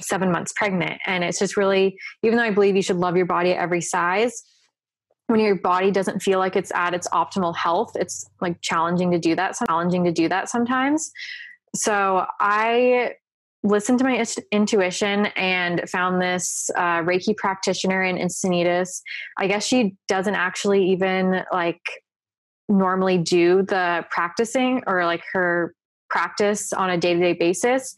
[0.00, 1.00] seven months pregnant.
[1.06, 3.80] And it's just really, even though I believe you should love your body at every
[3.80, 4.42] size,
[5.28, 9.18] when your body doesn't feel like it's at its optimal health it's like challenging to
[9.18, 11.10] do that challenging to do that sometimes.
[11.74, 13.12] So i
[13.64, 19.00] listened to my intuition and found this uh, reiki practitioner in encinitas.
[19.36, 21.82] I guess she doesn't actually even like
[22.68, 25.74] normally do the practicing or like her
[26.08, 27.94] practice on a day-to-day basis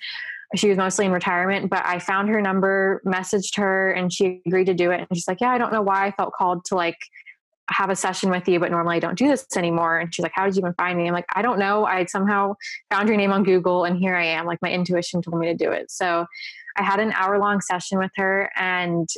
[0.57, 4.67] she was mostly in retirement, but I found her number, messaged her, and she agreed
[4.67, 5.01] to do it.
[5.01, 6.99] And she's like, Yeah, I don't know why I felt called to like
[7.71, 9.99] have a session with you, but normally I don't do this anymore.
[10.01, 11.07] And she's like, How did you even find me?
[11.07, 11.85] I'm like, I don't know.
[11.85, 12.55] I somehow
[12.91, 14.47] found your name on Google and here I am.
[14.47, 15.91] Like my intuition told me to do it.
[15.91, 16.27] So
[16.77, 19.09] I had an hour long session with her and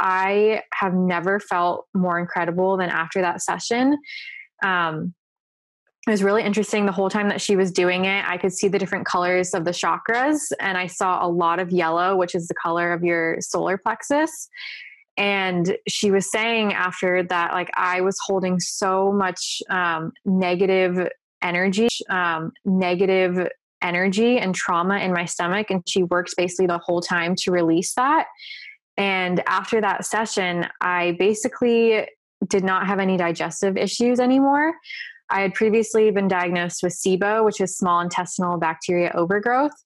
[0.00, 3.96] I have never felt more incredible than after that session.
[4.64, 5.14] Um,
[6.06, 8.24] it was really interesting the whole time that she was doing it.
[8.28, 11.70] I could see the different colors of the chakras, and I saw a lot of
[11.70, 14.48] yellow, which is the color of your solar plexus.
[15.16, 21.08] And she was saying after that like i was holding so much um, negative
[21.40, 23.48] energy um, negative
[23.80, 27.94] energy and trauma in my stomach and she worked basically the whole time to release
[27.94, 28.26] that.
[28.96, 32.08] And after that session i basically
[32.48, 34.74] did not have any digestive issues anymore
[35.34, 39.84] i had previously been diagnosed with sibo which is small intestinal bacteria overgrowth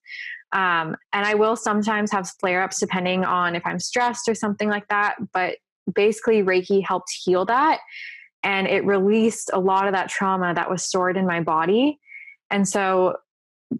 [0.52, 4.68] um, and I will sometimes have flare ups depending on if I'm stressed or something
[4.68, 5.16] like that.
[5.32, 5.58] But
[5.92, 7.80] basically, Reiki helped heal that.
[8.42, 11.98] And it released a lot of that trauma that was stored in my body.
[12.50, 13.16] And so,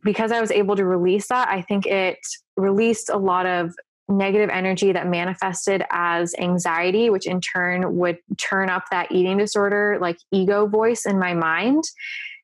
[0.02, 2.18] because I was able to release that, I think it
[2.56, 3.74] released a lot of
[4.08, 9.98] negative energy that manifested as anxiety, which in turn would turn up that eating disorder,
[10.00, 11.84] like ego voice in my mind.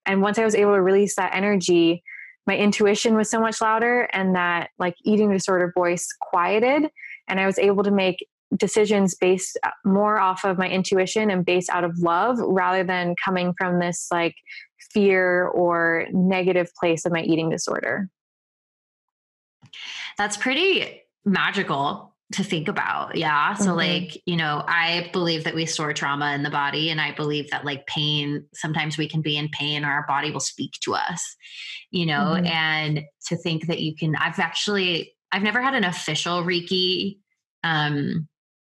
[0.07, 2.03] And once I was able to release that energy,
[2.46, 6.90] my intuition was so much louder and that like eating disorder voice quieted
[7.27, 11.44] and I was able to make decisions based uh, more off of my intuition and
[11.44, 14.35] based out of love rather than coming from this like
[14.92, 18.09] fear or negative place of my eating disorder.
[20.18, 23.17] That's pretty magical to think about.
[23.17, 23.55] Yeah.
[23.55, 23.77] So, mm-hmm.
[23.77, 27.51] like, you know, I believe that we store trauma in the body, and I believe
[27.51, 30.95] that, like, pain, sometimes we can be in pain or our body will speak to
[30.95, 31.37] us,
[31.91, 32.47] you know, mm-hmm.
[32.47, 37.19] and to think that you can, I've actually, I've never had an official Reiki
[37.63, 38.27] um,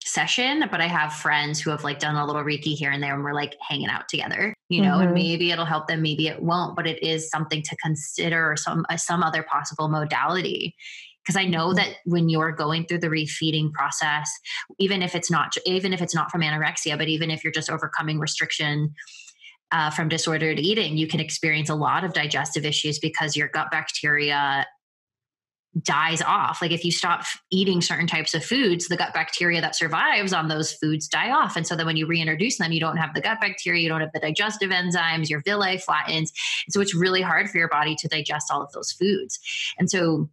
[0.03, 3.13] session, but I have friends who have like done a little Reiki here and there
[3.13, 5.07] and we're like hanging out together, you know, mm-hmm.
[5.07, 8.55] and maybe it'll help them, maybe it won't, but it is something to consider or
[8.55, 10.75] some, uh, some other possible modality
[11.29, 14.31] because i know that when you're going through the refeeding process
[14.79, 17.69] even if it's not even if it's not from anorexia but even if you're just
[17.69, 18.93] overcoming restriction
[19.71, 23.69] uh, from disordered eating you can experience a lot of digestive issues because your gut
[23.69, 24.65] bacteria
[25.83, 26.63] dies off.
[26.63, 30.47] Like if you stop eating certain types of foods the gut bacteria that survives on
[30.47, 31.55] those foods die off.
[31.55, 34.01] And so then when you reintroduce them you don't have the gut bacteria you don't
[34.01, 36.33] have the digestive enzymes your villi flattens.
[36.65, 39.39] And so it's really hard for your body to digest all of those foods.
[39.77, 40.27] And so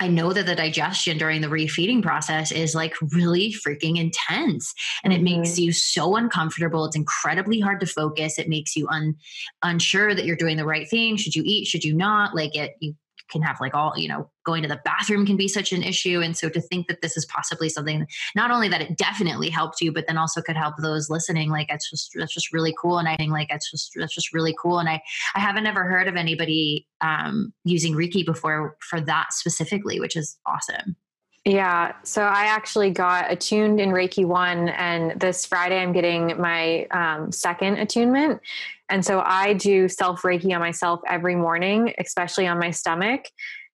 [0.00, 4.74] I know that the digestion during the refeeding process is like really freaking intense
[5.04, 5.62] and it makes mm-hmm.
[5.62, 6.84] you so uncomfortable.
[6.84, 8.38] It's incredibly hard to focus.
[8.38, 9.16] It makes you un,
[9.62, 11.16] unsure that you're doing the right thing.
[11.16, 11.66] Should you eat?
[11.66, 12.34] Should you not?
[12.34, 12.94] Like it, you
[13.30, 16.20] can have like all you know going to the bathroom can be such an issue
[16.20, 19.80] and so to think that this is possibly something not only that it definitely helped
[19.80, 22.98] you but then also could help those listening like it's just that's just really cool
[22.98, 25.00] and i think like it's just that's just really cool and i
[25.34, 30.38] i haven't ever heard of anybody um using reiki before for that specifically which is
[30.46, 30.96] awesome
[31.44, 31.94] yeah.
[32.04, 37.32] So I actually got attuned in Reiki 1, and this Friday I'm getting my um,
[37.32, 38.40] second attunement.
[38.88, 43.24] And so I do self Reiki on myself every morning, especially on my stomach.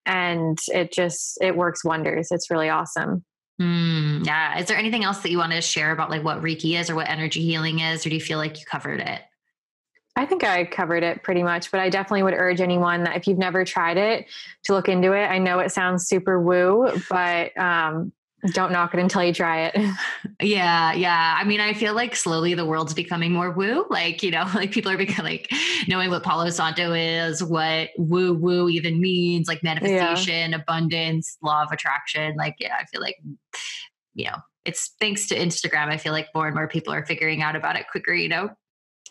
[0.05, 2.29] And it just, it works wonders.
[2.31, 3.23] It's really awesome.
[3.61, 4.57] Mm, yeah.
[4.57, 6.95] Is there anything else that you want to share about like what Reiki is or
[6.95, 8.05] what energy healing is?
[8.05, 9.21] Or do you feel like you covered it?
[10.15, 13.27] I think I covered it pretty much, but I definitely would urge anyone that if
[13.27, 14.25] you've never tried it
[14.65, 15.25] to look into it.
[15.25, 18.11] I know it sounds super woo, but um,
[18.53, 19.75] don't knock it until you try it.
[20.41, 21.35] Yeah, yeah.
[21.37, 23.85] I mean, I feel like slowly the world's becoming more woo.
[23.89, 25.51] Like, you know, like people are becoming like
[25.87, 30.57] knowing what Palo Santo is, what woo woo even means, like manifestation, yeah.
[30.57, 32.35] abundance, law of attraction.
[32.37, 33.17] Like, yeah, I feel like,
[34.13, 35.89] you know, it's thanks to Instagram.
[35.89, 38.49] I feel like more and more people are figuring out about it quicker, you know?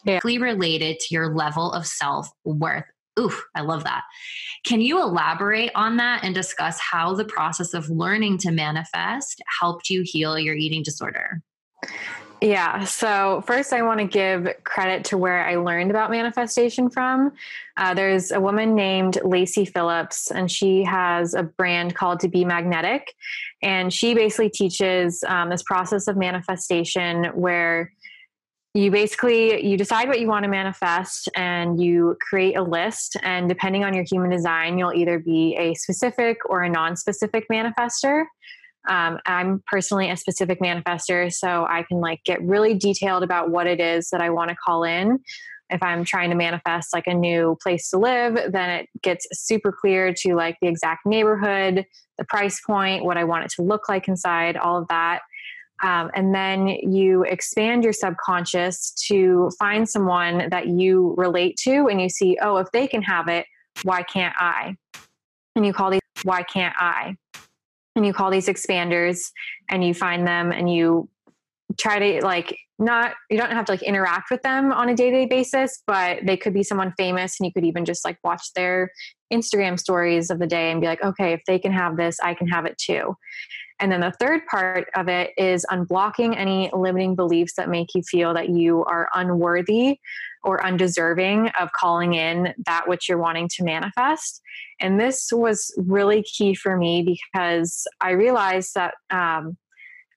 [0.05, 0.21] Yeah.
[0.25, 2.85] Related to your level of self worth.
[3.19, 4.05] Oof, I love that.
[4.65, 9.91] Can you elaborate on that and discuss how the process of learning to manifest helped
[9.91, 11.43] you heal your eating disorder?
[12.41, 12.85] Yeah.
[12.85, 17.33] So, first, I want to give credit to where I learned about manifestation from.
[17.77, 22.45] Uh, there's a woman named Lacy Phillips, and she has a brand called To Be
[22.45, 23.13] Magnetic.
[23.61, 27.93] And she basically teaches um, this process of manifestation where
[28.79, 33.17] you basically you decide what you want to manifest and you create a list.
[33.23, 38.25] And depending on your human design you'll either be a specific or a non-specific manifester.
[38.89, 43.67] Um, i'm personally a specific manifester so i can like get really detailed about what
[43.67, 45.19] it is that i want to call in.
[45.69, 49.73] If i'm trying to manifest like a new place to live then it gets super
[49.73, 51.85] clear to like the exact neighborhood
[52.17, 55.21] the price point what i want it to look like inside all of that
[55.83, 62.01] um, and then you expand your subconscious to find someone that you relate to and
[62.01, 63.47] you see, oh, if they can have it,
[63.83, 64.77] why can't I?
[65.55, 67.17] And you call these, why can't I?
[67.95, 69.31] And you call these expanders
[69.71, 71.09] and you find them and you
[71.77, 75.27] try to like not you don't have to like interact with them on a day-to-day
[75.27, 78.91] basis but they could be someone famous and you could even just like watch their
[79.33, 82.33] instagram stories of the day and be like okay if they can have this i
[82.33, 83.15] can have it too
[83.81, 88.03] and then the third part of it is unblocking any limiting beliefs that make you
[88.03, 90.01] feel that you are unworthy
[90.43, 94.41] or undeserving of calling in that which you're wanting to manifest.
[94.81, 99.57] And this was really key for me because I realized that um,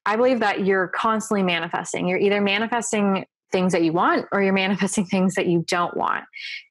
[0.06, 2.08] I believe that you're constantly manifesting.
[2.08, 6.24] You're either manifesting things that you want or you're manifesting things that you don't want.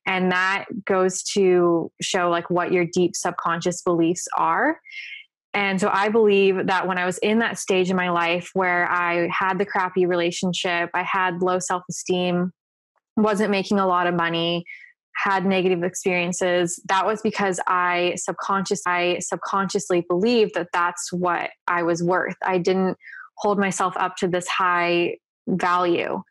[0.07, 4.81] And that goes to show like what your deep subconscious beliefs are.
[5.53, 8.89] And so I believe that when I was in that stage in my life where
[8.91, 12.53] I had the crappy relationship, I had low self esteem,
[13.17, 14.65] wasn't making a lot of money,
[15.17, 21.83] had negative experiences, that was because I subconscious I subconsciously believed that that's what I
[21.83, 22.37] was worth.
[22.45, 22.97] I didn't
[23.37, 25.17] hold myself up to this high
[25.49, 26.23] value.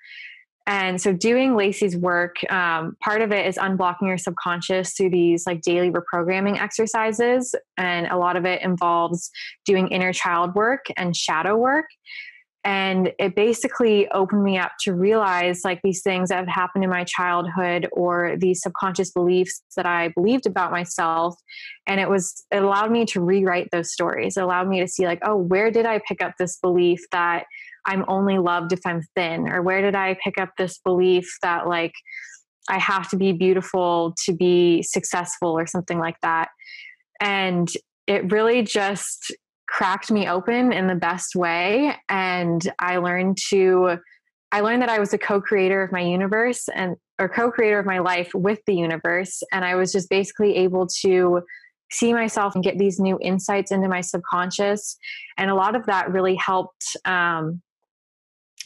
[0.70, 5.48] And so, doing Lacy's work, um, part of it is unblocking your subconscious through these
[5.48, 7.56] like daily reprogramming exercises.
[7.76, 9.32] And a lot of it involves
[9.66, 11.88] doing inner child work and shadow work.
[12.64, 16.90] And it basically opened me up to realize like these things that have happened in
[16.92, 21.36] my childhood or these subconscious beliefs that I believed about myself.
[21.88, 24.38] And it was, it allowed me to rewrite those stories.
[24.38, 27.46] It allowed me to see, like, oh, where did I pick up this belief that
[27.86, 29.48] I'm only loved if I'm thin?
[29.48, 31.94] Or where did I pick up this belief that, like,
[32.70, 36.50] I have to be beautiful to be successful or something like that?
[37.20, 37.70] And
[38.08, 39.34] it really just
[39.68, 41.96] cracked me open in the best way.
[42.10, 43.98] And I learned to,
[44.52, 47.80] I learned that I was a co creator of my universe and, or co creator
[47.80, 49.42] of my life with the universe.
[49.52, 51.42] And I was just basically able to
[51.92, 54.98] see myself and get these new insights into my subconscious.
[55.38, 57.62] And a lot of that really helped um,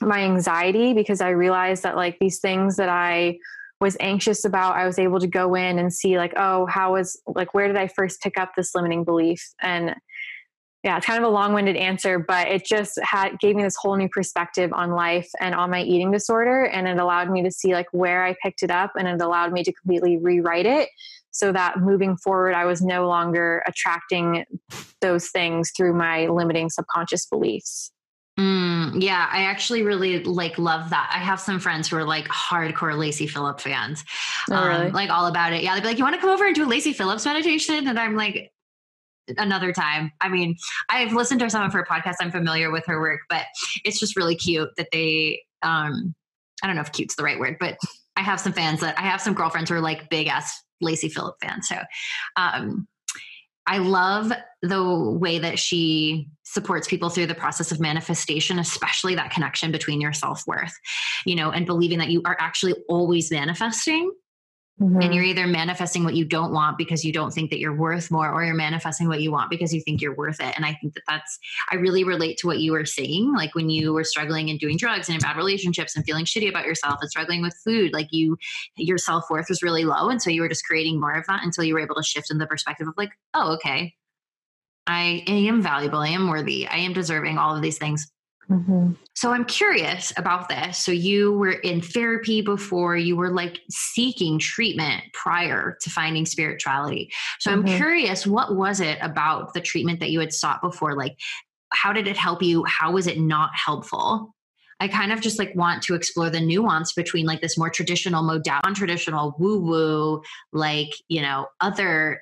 [0.07, 3.37] my anxiety because I realized that like these things that I
[3.79, 7.21] was anxious about, I was able to go in and see like, oh, how was
[7.27, 9.53] like where did I first pick up this limiting belief?
[9.61, 9.95] And
[10.83, 13.95] yeah, it's kind of a long-winded answer, but it just had gave me this whole
[13.95, 17.73] new perspective on life and on my eating disorder, and it allowed me to see
[17.73, 20.89] like where I picked it up, and it allowed me to completely rewrite it
[21.31, 24.45] so that moving forward, I was no longer attracting
[25.01, 27.91] those things through my limiting subconscious beliefs.
[28.37, 31.11] Mm, yeah, I actually really like love that.
[31.13, 34.03] I have some friends who are like hardcore Lacy Phillips fans,
[34.51, 34.87] oh, really?
[34.87, 35.63] um, like all about it.
[35.63, 37.87] Yeah, they'd be like, "You want to come over and do a Lacy Phillips meditation?"
[37.87, 38.51] And I'm like,
[39.37, 40.11] another time.
[40.21, 40.55] I mean,
[40.89, 42.15] I've listened to some of her podcasts.
[42.19, 43.45] I'm familiar with her work, but
[43.85, 46.13] it's just really cute that they, um,
[46.61, 47.77] I don't know if cute's the right word, but
[48.15, 51.09] I have some fans that I have some girlfriends who are like big ass Lacy
[51.09, 51.67] Phillip fans.
[51.67, 51.77] So,
[52.35, 52.87] um,
[53.65, 54.83] I love the
[55.19, 60.13] way that she supports people through the process of manifestation, especially that connection between your
[60.13, 60.77] self worth,
[61.25, 64.11] you know, and believing that you are actually always manifesting
[64.81, 65.01] Mm-hmm.
[65.01, 68.09] And you're either manifesting what you don't want because you don't think that you're worth
[68.09, 70.55] more, or you're manifesting what you want because you think you're worth it.
[70.55, 71.37] And I think that that's,
[71.71, 73.33] I really relate to what you were saying.
[73.35, 76.49] Like when you were struggling and doing drugs and in bad relationships and feeling shitty
[76.49, 78.35] about yourself and struggling with food, like you,
[78.75, 80.09] your self worth was really low.
[80.09, 82.31] And so you were just creating more of that until you were able to shift
[82.31, 83.93] in the perspective of like, oh, okay,
[84.87, 85.99] I am valuable.
[85.99, 86.67] I am worthy.
[86.67, 88.11] I am deserving all of these things.
[88.49, 88.93] Mm-hmm.
[89.15, 90.77] So I'm curious about this.
[90.77, 97.09] So you were in therapy before, you were like seeking treatment prior to finding spirituality.
[97.39, 97.67] So mm-hmm.
[97.67, 100.95] I'm curious, what was it about the treatment that you had sought before?
[100.95, 101.17] Like,
[101.71, 102.63] how did it help you?
[102.65, 104.35] How was it not helpful?
[104.79, 108.23] I kind of just like want to explore the nuance between like this more traditional
[108.23, 110.21] modality, non-traditional woo-woo,
[110.51, 112.21] like, you know, other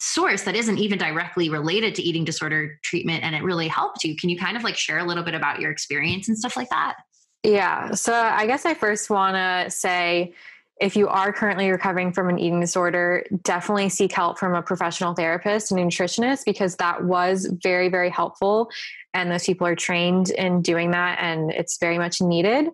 [0.00, 4.16] source that isn't even directly related to eating disorder treatment and it really helped you.
[4.16, 6.70] Can you kind of like share a little bit about your experience and stuff like
[6.70, 6.96] that?
[7.42, 7.92] Yeah.
[7.92, 10.32] So I guess I first want to say
[10.80, 15.14] if you are currently recovering from an eating disorder, definitely seek help from a professional
[15.14, 18.70] therapist and nutritionist because that was very, very helpful.
[19.12, 22.68] And those people are trained in doing that and it's very much needed.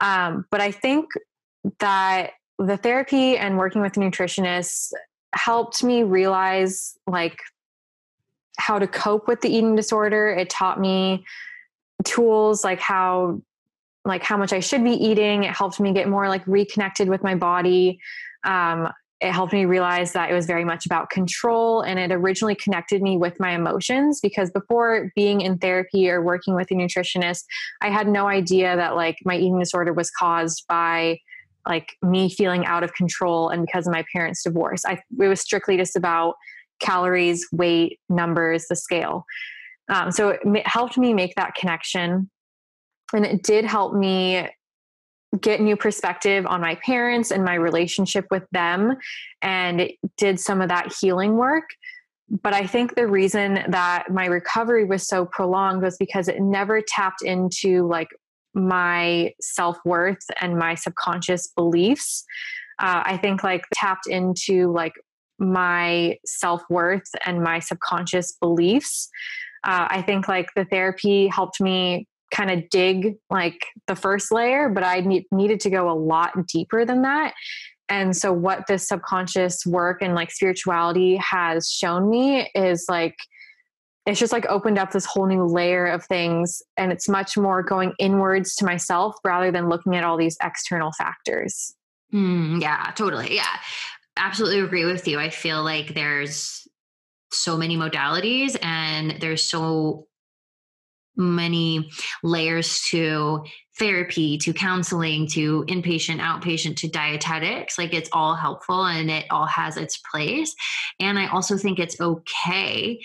[0.00, 1.06] Um, but I think
[1.78, 4.92] that the therapy and working with a nutritionist
[5.34, 7.38] helped me realize like
[8.58, 10.28] how to cope with the eating disorder.
[10.28, 11.24] It taught me
[12.04, 13.40] tools like how
[14.04, 15.44] like how much I should be eating.
[15.44, 18.00] It helped me get more like reconnected with my body.
[18.44, 18.88] Um,
[19.22, 23.00] it helped me realize that it was very much about control and it originally connected
[23.00, 27.44] me with my emotions because before being in therapy or working with a nutritionist
[27.80, 31.16] i had no idea that like my eating disorder was caused by
[31.66, 34.84] like me feeling out of control and because of my parents' divorce.
[34.84, 36.34] I it was strictly just about
[36.80, 39.24] calories, weight, numbers, the scale.
[39.88, 42.30] Um, so it helped me make that connection,
[43.14, 44.48] and it did help me
[45.40, 48.96] get new perspective on my parents and my relationship with them,
[49.40, 51.64] and it did some of that healing work.
[52.42, 56.80] But I think the reason that my recovery was so prolonged was because it never
[56.80, 58.08] tapped into like
[58.54, 62.24] my self worth and my subconscious beliefs.
[62.78, 64.94] Uh, I think like tapped into like
[65.38, 69.08] my self worth and my subconscious beliefs.
[69.64, 74.68] Uh, I think like the therapy helped me kind of dig like the first layer,
[74.68, 77.34] but I ne- needed to go a lot deeper than that.
[77.88, 83.16] And so, what this subconscious work and like spirituality has shown me is like
[84.06, 87.62] it's just like opened up this whole new layer of things and it's much more
[87.62, 91.74] going inwards to myself rather than looking at all these external factors.
[92.12, 93.56] Mm, yeah totally yeah.
[94.18, 96.68] Absolutely agree with you i feel like there's
[97.32, 100.06] so many modalities and there's so
[101.16, 101.90] many
[102.22, 103.44] layers to
[103.78, 109.46] therapy to counseling to inpatient outpatient to dietetics like it's all helpful and it all
[109.46, 110.54] has its place
[111.00, 112.98] and i also think it's okay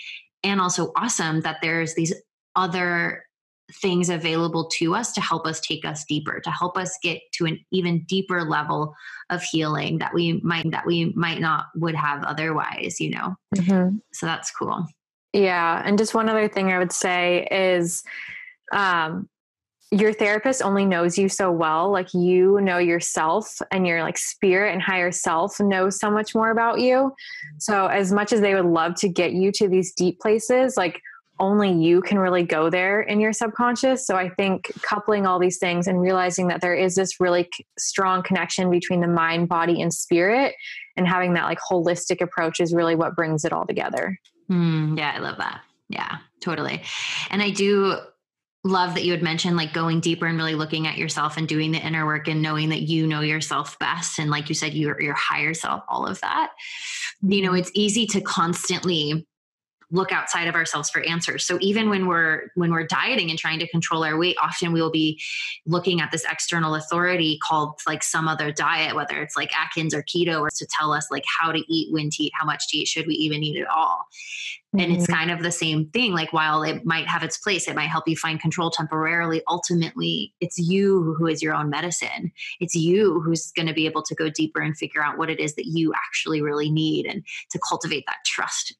[0.44, 2.14] and also awesome that there's these
[2.56, 3.24] other
[3.82, 7.44] things available to us to help us take us deeper to help us get to
[7.44, 8.94] an even deeper level
[9.28, 13.96] of healing that we might that we might not would have otherwise you know mm-hmm.
[14.12, 14.86] so that's cool
[15.34, 18.02] yeah and just one other thing i would say is
[18.72, 19.28] um
[19.90, 24.72] your therapist only knows you so well like you know yourself and your like spirit
[24.72, 27.12] and higher self knows so much more about you
[27.58, 31.00] so as much as they would love to get you to these deep places like
[31.40, 34.06] only you can really go there in your subconscious.
[34.06, 38.22] So I think coupling all these things and realizing that there is this really strong
[38.22, 40.54] connection between the mind, body, and spirit,
[40.96, 44.18] and having that like holistic approach is really what brings it all together.
[44.50, 45.60] Mm, yeah, I love that.
[45.88, 46.82] Yeah, totally.
[47.30, 47.98] And I do
[48.64, 51.72] love that you had mentioned like going deeper and really looking at yourself and doing
[51.72, 54.18] the inner work and knowing that you know yourself best.
[54.18, 56.50] And like you said your your higher self all of that.
[57.22, 57.58] You know mm-hmm.
[57.58, 59.26] it's easy to constantly
[59.90, 61.46] look outside of ourselves for answers.
[61.46, 64.82] So even when we're when we're dieting and trying to control our weight often we
[64.82, 65.20] will be
[65.66, 70.02] looking at this external authority called like some other diet whether it's like atkins or
[70.02, 72.76] keto or to tell us like how to eat when to eat how much to
[72.76, 74.06] eat should we even eat at all
[74.74, 74.80] mm-hmm.
[74.80, 75.14] and it's mm-hmm.
[75.14, 78.06] kind of the same thing like while it might have its place it might help
[78.08, 83.50] you find control temporarily ultimately it's you who is your own medicine it's you who's
[83.52, 85.92] going to be able to go deeper and figure out what it is that you
[85.94, 88.74] actually really need and to cultivate that trust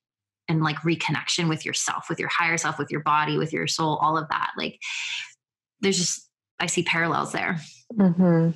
[0.48, 3.98] and like reconnection with yourself, with your higher self, with your body, with your soul,
[4.00, 4.52] all of that.
[4.56, 4.80] Like
[5.80, 6.28] there's just,
[6.58, 7.60] I see parallels there.
[7.94, 8.50] Mm-hmm.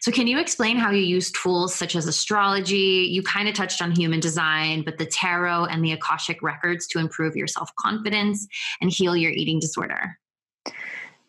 [0.00, 3.08] So, can you explain how you use tools such as astrology?
[3.10, 6.98] You kind of touched on human design, but the tarot and the Akashic records to
[6.98, 8.46] improve your self confidence
[8.80, 10.18] and heal your eating disorder?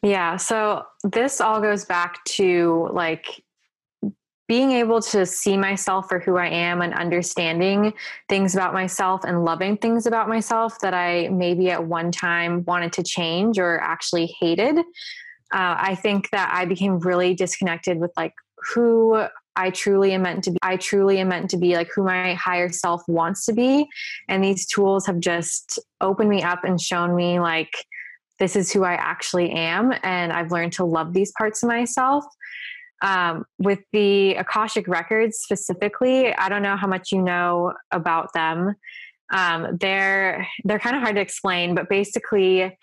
[0.02, 0.38] Yeah.
[0.38, 3.44] So, this all goes back to like
[4.48, 7.94] being able to see myself for who I am and understanding
[8.28, 12.92] things about myself and loving things about myself that I maybe at one time wanted
[12.94, 14.78] to change or actually hated.
[15.54, 18.34] Uh, I think that I became really disconnected with like
[18.74, 19.24] who
[19.56, 20.58] I truly am meant to be.
[20.64, 23.88] I truly am meant to be like who my higher self wants to be.
[24.28, 27.72] And these tools have just opened me up and shown me like
[28.40, 29.94] this is who I actually am.
[30.02, 32.26] And I've learned to love these parts of myself.
[33.04, 38.76] Um, with the Akashic records specifically, I don't know how much you know about them.
[39.32, 42.78] Um, they're they're kind of hard to explain, but basically,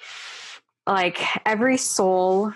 [0.91, 2.53] like every soul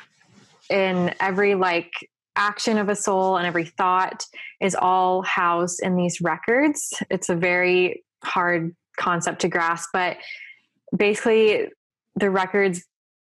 [0.69, 1.93] in every like
[2.37, 4.27] action of a soul and every thought
[4.61, 6.93] is all housed in these records.
[7.11, 10.17] It's a very hard concept to grasp, but
[10.97, 11.69] basically
[12.17, 12.83] the records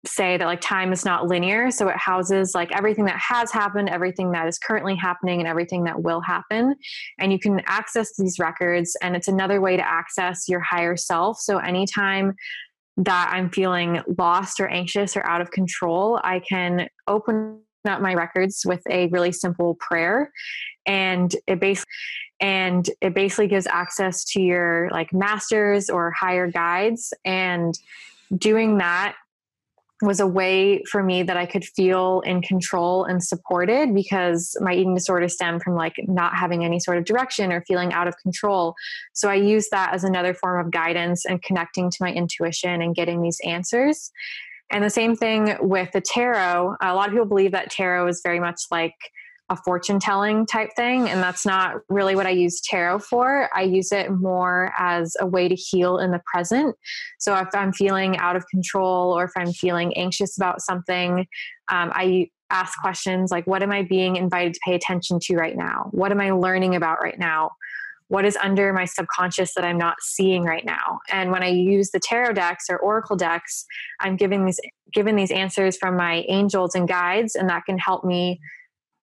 [0.06, 3.89] say that like time is not linear so it houses like everything that has happened
[3.89, 6.74] everything that is currently happening and everything that will happen
[7.20, 11.38] and you can access these records and it's another way to access your higher self
[11.38, 12.34] so anytime
[13.00, 18.14] that i'm feeling lost or anxious or out of control i can open up my
[18.14, 20.32] records with a really simple prayer.
[20.86, 21.91] And it basically
[22.41, 27.14] and it basically gives access to your like masters or higher guides.
[27.26, 27.78] And
[28.36, 29.16] doing that
[30.02, 34.74] was a way for me that I could feel in control and supported because my
[34.74, 38.16] eating disorder stemmed from like not having any sort of direction or feeling out of
[38.18, 38.76] control.
[39.14, 42.95] So I used that as another form of guidance and connecting to my intuition and
[42.95, 44.12] getting these answers.
[44.72, 46.76] And the same thing with the tarot.
[46.82, 48.95] A lot of people believe that tarot is very much like
[49.50, 51.10] a fortune telling type thing.
[51.10, 53.50] And that's not really what I use tarot for.
[53.56, 56.76] I use it more as a way to heal in the present.
[57.18, 61.28] So if I'm feeling out of control or if I'm feeling anxious about something,
[61.70, 65.56] um, I ask questions like, what am I being invited to pay attention to right
[65.56, 65.89] now?
[65.91, 67.52] What am I learning about right now?
[68.08, 71.00] What is under my subconscious that I'm not seeing right now?
[71.12, 73.66] And when I use the tarot decks or oracle decks,
[74.00, 74.60] I'm giving these
[74.91, 78.39] given these answers from my angels and guides, and that can help me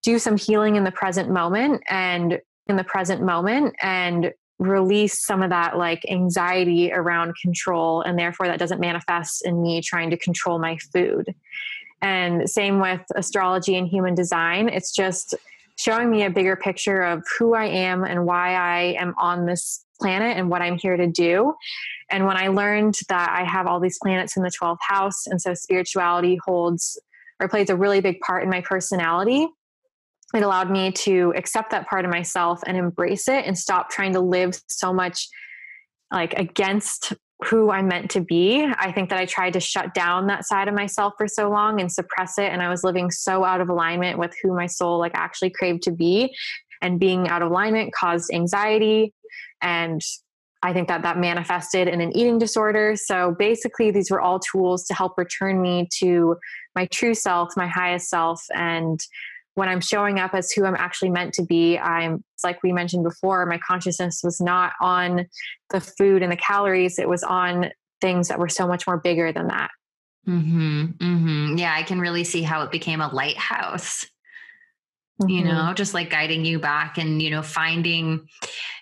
[0.07, 5.43] do some healing in the present moment and in the present moment and release some
[5.43, 10.17] of that like anxiety around control and therefore that doesn't manifest in me trying to
[10.17, 11.35] control my food.
[12.01, 14.69] And same with astrology and human design.
[14.69, 15.35] It's just
[15.77, 19.85] showing me a bigger picture of who i am and why i am on this
[20.01, 21.53] planet and what i'm here to do.
[22.11, 25.43] And when i learned that i have all these planets in the 12th house and
[25.43, 26.97] so spirituality holds
[27.41, 29.49] or plays a really big part in my personality
[30.35, 34.13] it allowed me to accept that part of myself and embrace it and stop trying
[34.15, 35.29] to live so much
[36.13, 37.13] like against
[37.45, 38.65] who I'm meant to be.
[38.65, 41.81] I think that I tried to shut down that side of myself for so long
[41.81, 42.51] and suppress it.
[42.51, 45.83] And I was living so out of alignment with who my soul like actually craved
[45.83, 46.35] to be.
[46.83, 49.13] And being out of alignment caused anxiety.
[49.63, 50.01] And
[50.63, 52.97] I think that that manifested in an eating disorder.
[52.97, 56.37] So basically, these were all tools to help return me to
[56.75, 58.43] my true self, my highest self.
[58.55, 58.99] And
[59.57, 63.05] when I'm showing up as who I'm actually meant to be, I'm like we mentioned
[63.05, 65.27] before, my consciousness was not on
[65.71, 69.33] the food and the calories, it was on things that were so much more bigger
[69.33, 69.71] than that.
[70.29, 71.57] Mm-hmm, mm-hmm.
[71.57, 74.05] Yeah, I can really see how it became a lighthouse.
[75.23, 75.31] Mm-hmm.
[75.31, 78.29] You know, just like guiding you back and, you know, finding,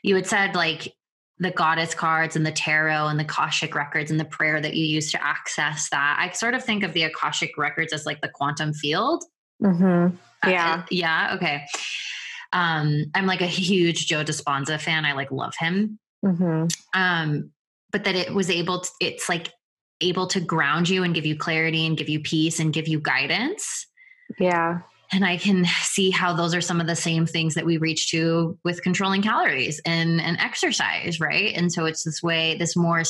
[0.02, 0.92] you had said like
[1.38, 4.84] the goddess cards and the tarot and the Akashic records and the prayer that you
[4.84, 6.16] use to access that.
[6.18, 9.22] I sort of think of the Akashic records as like the quantum field.
[9.64, 10.16] Mm-hmm.
[10.46, 10.74] Uh, yeah.
[10.74, 11.32] Uh, yeah.
[11.36, 11.64] Okay.
[12.52, 15.04] Um, I'm like a huge Joe Dispenza fan.
[15.04, 15.98] I like love him.
[16.24, 16.66] Mm-hmm.
[16.94, 17.50] Um,
[17.90, 19.50] but that it was able to, it's like
[20.00, 23.00] able to ground you and give you clarity and give you peace and give you
[23.00, 23.86] guidance.
[24.38, 24.80] Yeah.
[25.12, 28.10] And I can see how those are some of the same things that we reach
[28.10, 31.54] to with controlling calories and, and exercise, right?
[31.54, 33.02] And so it's this way, this more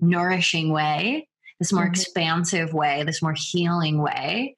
[0.00, 1.92] nourishing way, this more mm-hmm.
[1.92, 4.56] expansive way, this more healing way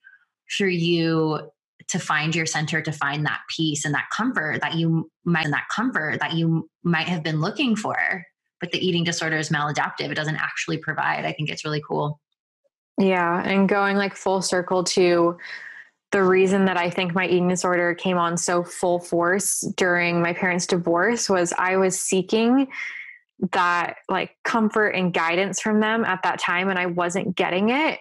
[0.48, 1.50] for you
[1.88, 5.52] to find your center to find that peace and that comfort that you might and
[5.52, 8.24] that comfort that you might have been looking for
[8.60, 10.08] but the eating disorder is maladaptive.
[10.08, 11.24] It doesn't actually provide.
[11.24, 12.20] I think it's really cool.
[12.98, 15.36] Yeah and going like full circle to
[16.12, 20.34] the reason that i think my eating disorder came on so full force during my
[20.34, 22.68] parents divorce was i was seeking
[23.52, 27.98] that like comfort and guidance from them at that time and i wasn't getting it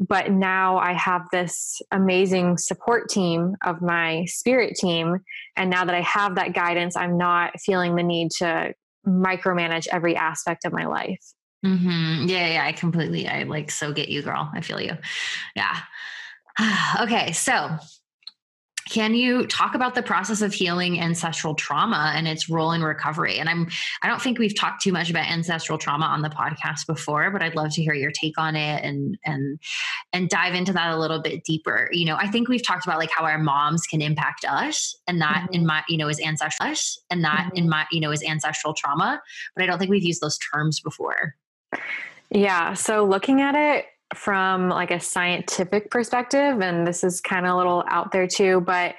[0.00, 5.18] but now I have this amazing support team of my spirit team.
[5.56, 8.72] And now that I have that guidance, I'm not feeling the need to
[9.06, 11.20] micromanage every aspect of my life.
[11.64, 12.28] Mm-hmm.
[12.28, 14.50] Yeah, yeah, I completely, I like so get you, girl.
[14.54, 14.96] I feel you.
[15.54, 15.76] Yeah.
[17.00, 17.76] okay, so
[18.90, 23.38] can you talk about the process of healing ancestral trauma and its role in recovery
[23.38, 23.68] and i'm
[24.02, 27.40] i don't think we've talked too much about ancestral trauma on the podcast before but
[27.40, 29.58] i'd love to hear your take on it and and
[30.12, 32.98] and dive into that a little bit deeper you know i think we've talked about
[32.98, 35.54] like how our moms can impact us and that mm-hmm.
[35.54, 36.74] in my you know is ancestral
[37.10, 37.56] and that mm-hmm.
[37.56, 39.22] in my you know is ancestral trauma
[39.54, 41.36] but i don't think we've used those terms before
[42.30, 47.54] yeah so looking at it from like a scientific perspective and this is kind of
[47.54, 48.94] a little out there too but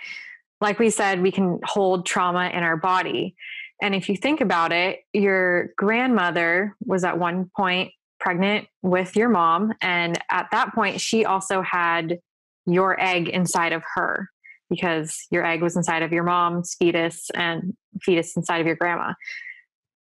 [0.62, 3.36] like we said we can hold trauma in our body.
[3.82, 9.30] And if you think about it your grandmother was at one point pregnant with your
[9.30, 12.20] mom and at that point she also had
[12.66, 14.30] your egg inside of her
[14.70, 19.14] because your egg was inside of your mom's fetus and fetus inside of your grandma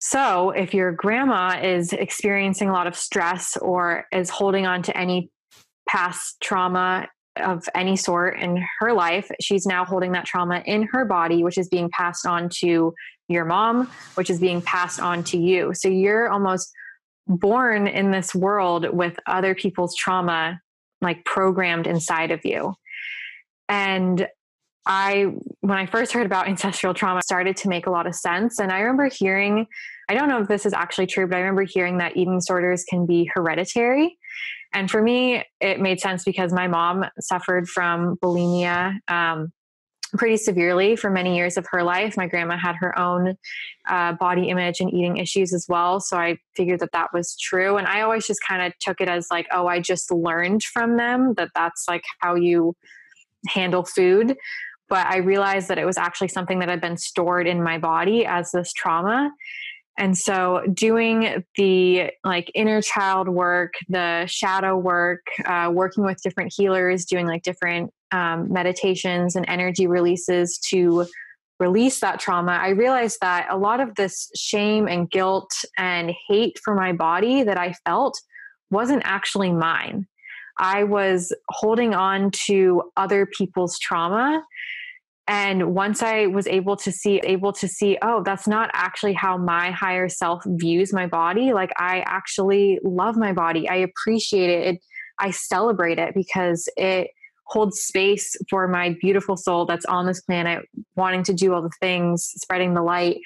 [0.01, 4.97] so, if your grandma is experiencing a lot of stress or is holding on to
[4.97, 5.31] any
[5.87, 11.05] past trauma of any sort in her life, she's now holding that trauma in her
[11.05, 12.95] body, which is being passed on to
[13.29, 15.75] your mom, which is being passed on to you.
[15.75, 16.73] So, you're almost
[17.27, 20.61] born in this world with other people's trauma
[21.03, 22.75] like programmed inside of you.
[23.69, 24.27] And
[24.87, 25.27] I,
[25.61, 28.59] when I first heard about ancestral trauma, started to make a lot of sense.
[28.59, 29.67] And I remember hearing,
[30.09, 32.85] I don't know if this is actually true, but I remember hearing that eating disorders
[32.85, 34.19] can be hereditary.
[34.73, 39.53] And for me, it made sense because my mom suffered from bulimia um,
[40.17, 42.17] pretty severely for many years of her life.
[42.17, 43.37] My grandma had her own
[43.89, 46.01] uh, body image and eating issues as well.
[46.01, 47.77] So I figured that that was true.
[47.77, 50.97] And I always just kind of took it as like, oh, I just learned from
[50.97, 52.75] them that that's like how you
[53.49, 54.37] handle food
[54.91, 58.27] but I realized that it was actually something that had been stored in my body
[58.27, 59.31] as this trauma.
[59.97, 66.53] And so, doing the like inner child work, the shadow work, uh, working with different
[66.55, 71.07] healers, doing like different um, meditations and energy releases to
[71.61, 76.59] release that trauma, I realized that a lot of this shame and guilt and hate
[76.65, 78.19] for my body that I felt
[78.71, 80.09] wasn't actually mine.
[80.59, 84.43] I was holding on to other people's trauma
[85.27, 89.37] and once i was able to see able to see oh that's not actually how
[89.37, 91.53] my higher self views my body.
[91.53, 93.69] Like i actually love my body.
[93.69, 94.81] I appreciate it,
[95.19, 97.09] i celebrate it because it
[97.45, 101.71] holds space for my beautiful soul that's on this planet wanting to do all the
[101.81, 103.19] things spreading the light.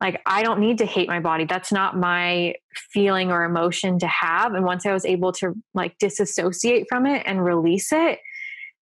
[0.00, 1.44] Like i don't need to hate my body.
[1.44, 2.54] That's not my
[2.92, 4.54] feeling or emotion to have.
[4.54, 8.20] And once i was able to like disassociate from it and release it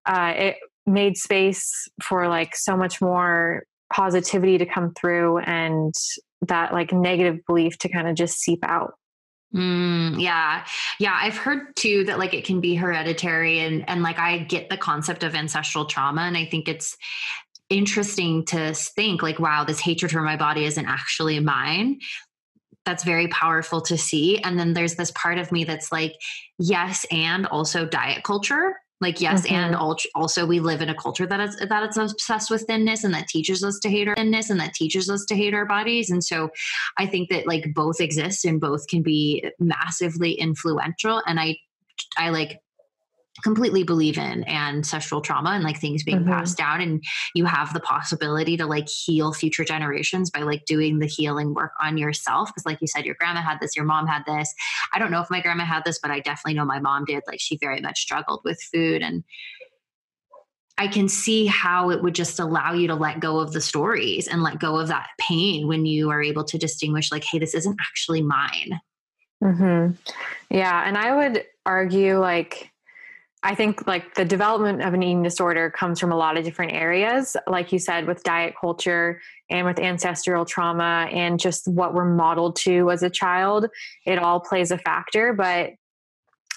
[0.05, 5.93] uh, it made space for like so much more positivity to come through and
[6.47, 8.93] that like negative belief to kind of just seep out.
[9.55, 10.65] Mm, yeah.
[10.99, 11.15] Yeah.
[11.19, 14.77] I've heard too that like it can be hereditary and, and like I get the
[14.77, 16.21] concept of ancestral trauma.
[16.21, 16.97] And I think it's
[17.69, 21.99] interesting to think like, wow, this hatred for my body isn't actually mine.
[22.85, 24.39] That's very powerful to see.
[24.39, 26.15] And then there's this part of me that's like,
[26.57, 29.55] yes, and also diet culture like yes mm-hmm.
[29.55, 29.75] and
[30.15, 33.27] also we live in a culture that is that it's obsessed with thinness and that
[33.27, 36.23] teaches us to hate our thinness and that teaches us to hate our bodies and
[36.23, 36.49] so
[36.97, 41.55] i think that like both exist and both can be massively influential and i
[42.17, 42.59] i like
[43.41, 46.29] completely believe in ancestral trauma and like things being mm-hmm.
[46.29, 47.03] passed down and
[47.33, 51.71] you have the possibility to like heal future generations by like doing the healing work
[51.81, 54.53] on yourself because like you said your grandma had this your mom had this
[54.93, 57.23] i don't know if my grandma had this but i definitely know my mom did
[57.25, 59.23] like she very much struggled with food and
[60.75, 64.27] I can see how it would just allow you to let go of the stories
[64.27, 67.53] and let go of that pain when you are able to distinguish, like, hey, this
[67.53, 68.79] isn't actually mine.
[69.43, 69.93] Mm-hmm.
[70.49, 70.83] Yeah.
[70.83, 72.72] And I would argue, like,
[73.45, 76.71] I think like the development of an eating disorder comes from a lot of different
[76.71, 79.19] areas, like you said, with diet culture
[79.49, 83.67] and with ancestral trauma and just what we're modeled to as a child.
[84.05, 85.33] It all plays a factor.
[85.33, 85.71] But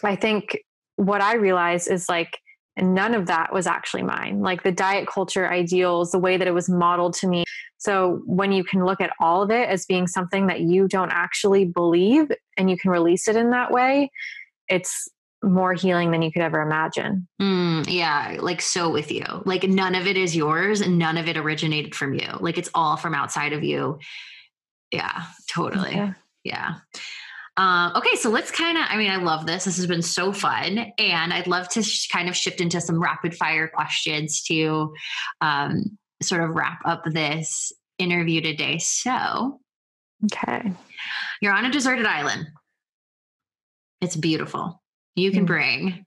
[0.05, 0.59] I think
[0.95, 2.39] what I realized is like
[2.77, 4.41] none of that was actually mine.
[4.41, 7.45] Like the diet culture ideals, the way that it was modeled to me.
[7.79, 11.11] So when you can look at all of it as being something that you don't
[11.11, 14.11] actually believe and you can release it in that way,
[14.69, 15.09] it's
[15.47, 17.27] more healing than you could ever imagine.
[17.41, 19.25] Mm, yeah, like so with you.
[19.45, 22.29] Like none of it is yours and none of it originated from you.
[22.41, 23.99] Like it's all from outside of you.
[24.91, 25.91] Yeah, totally.
[25.91, 26.13] Okay.
[26.45, 26.75] Yeah.
[27.57, 29.65] Um, okay, so let's kind of, I mean, I love this.
[29.65, 30.93] This has been so fun.
[30.99, 34.93] And I'd love to sh- kind of shift into some rapid fire questions to
[35.41, 38.79] um, sort of wrap up this interview today.
[38.79, 39.61] So,
[40.27, 40.73] okay.
[41.41, 42.47] You're on a deserted island.
[44.03, 44.83] It's beautiful
[45.17, 45.49] you can mm.
[45.49, 46.07] bring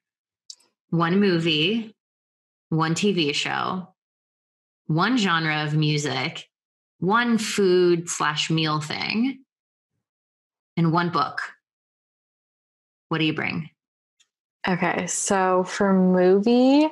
[0.91, 1.93] one movie,
[2.69, 3.93] one TV show,
[4.87, 6.47] one genre of music,
[6.99, 9.43] one food slash meal thing,
[10.77, 11.41] and one book.
[13.09, 13.69] What do you bring?
[14.67, 16.87] Okay, so for movie,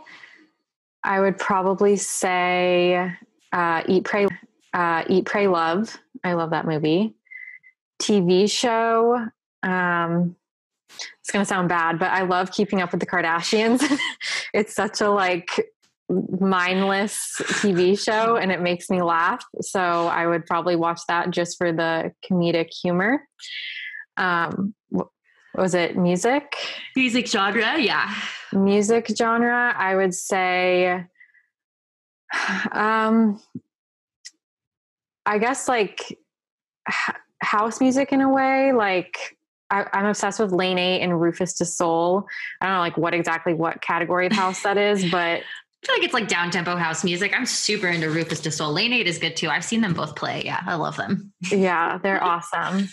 [1.04, 3.14] I would probably say
[3.52, 4.28] uh, Eat, Pray,
[4.74, 5.96] uh, Eat, Pray, Love.
[6.24, 7.14] I love that movie.
[8.02, 9.28] TV show,
[9.64, 10.36] um,
[10.90, 13.84] it's going to sound bad, but I love keeping up with the Kardashians.
[14.54, 15.50] it's such a like
[16.10, 19.44] mindless TV show and it makes me laugh.
[19.62, 23.28] So I would probably watch that just for the comedic humor.
[24.16, 24.74] Um,
[25.54, 26.56] was it music?
[26.96, 28.14] Music genre, yeah.
[28.54, 31.06] Music genre, I would say
[32.72, 33.42] um
[35.26, 36.18] I guess like
[37.42, 39.37] house music in a way, like
[39.70, 42.26] I, am obsessed with Lane 8 and Rüfüs Du Sol.
[42.62, 45.96] I don't know like what exactly what category of house that is, but I feel
[45.96, 47.34] like it's like down tempo house music.
[47.36, 48.72] I'm super into Rüfüs Du Sol.
[48.72, 49.50] Lane 8 is good too.
[49.50, 50.42] I've seen them both play.
[50.46, 51.34] Yeah, I love them.
[51.52, 52.88] Yeah, they're awesome.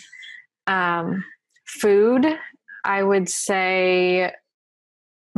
[0.67, 1.23] Um,
[1.65, 2.25] food,
[2.83, 4.31] I would say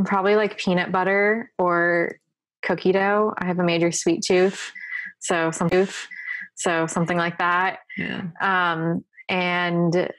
[0.04, 2.18] probably like peanut butter or
[2.62, 3.34] cookie dough.
[3.38, 4.72] I have a major sweet tooth,
[5.18, 6.06] so some tooth,
[6.54, 7.78] so something like that.
[7.96, 8.22] Yeah.
[8.40, 10.10] Um, and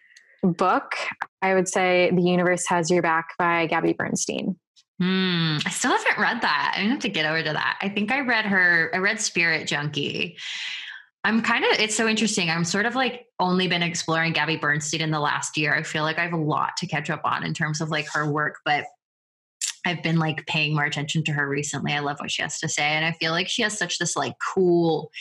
[0.43, 0.93] book,
[1.41, 4.57] I would say The Universe Has Your Back by Gabby Bernstein.
[5.01, 6.73] Mm, I still haven't read that.
[6.75, 7.79] I'm gonna have to get over to that.
[7.81, 10.37] I think I read her, I read Spirit Junkie.
[11.23, 12.49] I'm kind of, it's so interesting.
[12.49, 15.75] I'm sort of like only been exploring Gabby Bernstein in the last year.
[15.75, 18.07] I feel like I have a lot to catch up on in terms of like
[18.13, 18.85] her work, but
[19.85, 21.93] I've been like paying more attention to her recently.
[21.93, 22.83] I love what she has to say.
[22.83, 25.11] And I feel like she has such this like cool,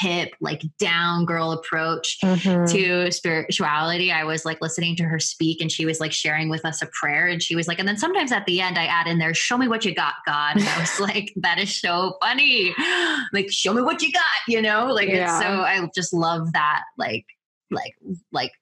[0.00, 2.64] hip, like down girl approach mm-hmm.
[2.66, 4.10] to spirituality.
[4.10, 6.86] I was like listening to her speak and she was like sharing with us a
[6.98, 7.26] prayer.
[7.26, 9.58] And she was like, and then sometimes at the end I add in there, show
[9.58, 10.56] me what you got, God.
[10.56, 12.74] And I was like, that is so funny.
[13.32, 14.86] like, show me what you got, you know?
[14.92, 15.36] Like yeah.
[15.36, 17.26] it's so I just love that like
[17.70, 17.94] like
[18.32, 18.52] like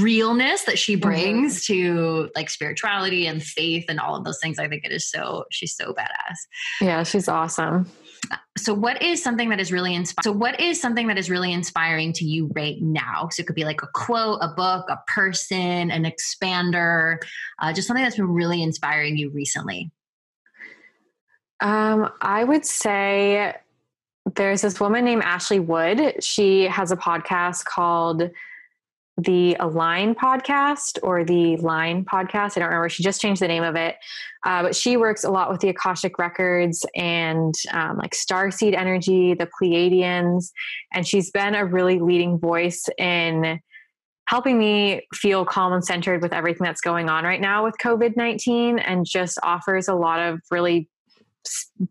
[0.00, 1.08] realness that she mm-hmm.
[1.08, 1.72] brings mm-hmm.
[1.72, 4.58] to like spirituality and faith and all of those things.
[4.58, 6.36] I think it is so she's so badass.
[6.80, 7.86] Yeah, she's awesome.
[8.58, 10.22] So what is something that is really inspiring?
[10.24, 13.28] So what is something that is really inspiring to you right now?
[13.30, 17.18] So it could be like a quote, a book, a person, an expander,
[17.60, 19.90] uh, just something that's been really inspiring you recently.
[21.60, 23.54] Um, I would say
[24.34, 26.22] there's this woman named Ashley Wood.
[26.22, 28.30] She has a podcast called
[29.22, 32.56] the Align podcast or the Line podcast.
[32.56, 32.88] I don't remember.
[32.88, 33.96] She just changed the name of it.
[34.44, 39.34] Uh, but she works a lot with the Akashic Records and um, like Starseed Energy,
[39.34, 40.50] the Pleiadians.
[40.92, 43.60] And she's been a really leading voice in
[44.26, 48.16] helping me feel calm and centered with everything that's going on right now with COVID
[48.16, 50.88] 19 and just offers a lot of really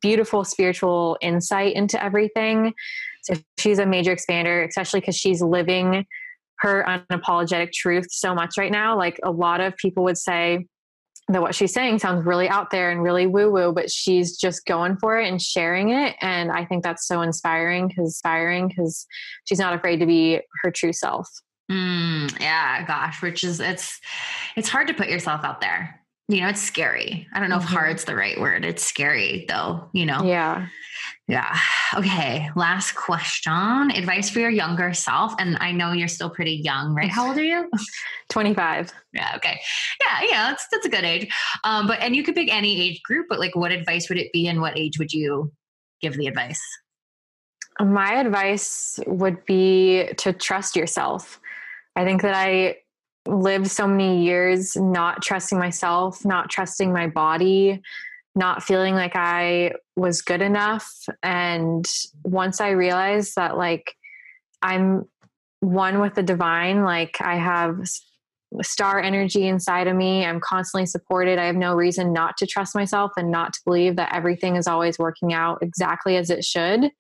[0.02, 2.74] beautiful spiritual insight into everything.
[3.24, 6.06] So she's a major expander, especially because she's living
[6.60, 8.98] her unapologetic truth so much right now.
[8.98, 10.68] Like a lot of people would say,
[11.30, 14.66] that what she's saying sounds really out there and really woo woo, but she's just
[14.66, 16.16] going for it and sharing it.
[16.22, 19.06] And I think that's so inspiring because inspiring because
[19.46, 21.30] she's not afraid to be her true self.
[21.72, 24.00] Mm, yeah, gosh, which is it's
[24.56, 26.00] it's hard to put yourself out there.
[26.28, 27.28] You know, it's scary.
[27.32, 27.66] I don't know mm-hmm.
[27.66, 28.66] if hard's the right word.
[28.66, 30.24] It's scary though, you know.
[30.24, 30.68] Yeah.
[31.30, 31.56] Yeah.
[31.96, 32.50] Okay.
[32.56, 33.92] Last question.
[33.92, 35.36] Advice for your younger self.
[35.38, 37.08] And I know you're still pretty young, right?
[37.10, 37.70] How old are you?
[38.30, 38.92] 25.
[39.14, 39.34] Yeah.
[39.36, 39.62] Okay.
[40.04, 40.28] Yeah.
[40.28, 40.50] Yeah.
[40.50, 41.32] That's, that's a good age.
[41.64, 44.34] Um, but, and you could pick any age group, but like what advice would it
[44.34, 45.52] be and what age would you
[46.02, 46.62] give the advice?
[47.80, 51.40] My advice would be to trust yourself.
[51.96, 52.78] I think that I
[53.28, 57.84] lived so many years not trusting myself, not trusting my body,
[58.36, 60.92] not feeling like I was good enough.
[61.24, 61.86] And
[62.24, 63.96] once I realized that, like,
[64.62, 65.06] I'm
[65.60, 67.82] one with the divine, like, I have
[68.62, 70.26] star energy inside of me.
[70.26, 71.38] I'm constantly supported.
[71.38, 74.68] I have no reason not to trust myself and not to believe that everything is
[74.68, 76.92] always working out exactly as it should.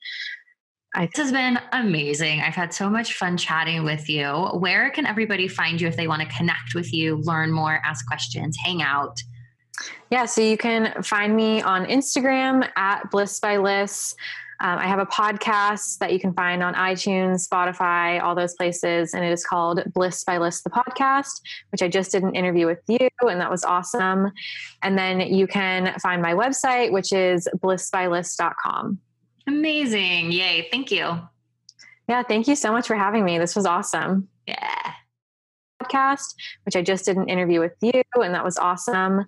[0.95, 2.41] I this has been amazing.
[2.41, 4.27] I've had so much fun chatting with you.
[4.53, 8.07] Where can everybody find you if they want to connect with you, learn more, ask
[8.07, 9.17] questions, hang out?
[10.09, 14.15] Yeah, so you can find me on Instagram at Bliss by Liss.
[14.61, 19.13] Um, I have a podcast that you can find on iTunes, Spotify, all those places,
[19.13, 22.65] and it is called Bliss by Liss, the podcast, which I just did an interview
[22.65, 24.32] with you, and that was awesome.
[24.82, 28.99] And then you can find my website, which is blissbyliss.com.
[29.47, 30.32] Amazing.
[30.34, 30.67] Yay.
[30.71, 31.21] Thank you.
[32.09, 33.38] Yeah, thank you so much for having me.
[33.38, 34.27] This was awesome.
[34.45, 34.93] Yeah
[35.82, 39.25] podcast, which I just did an interview with you, and that was awesome.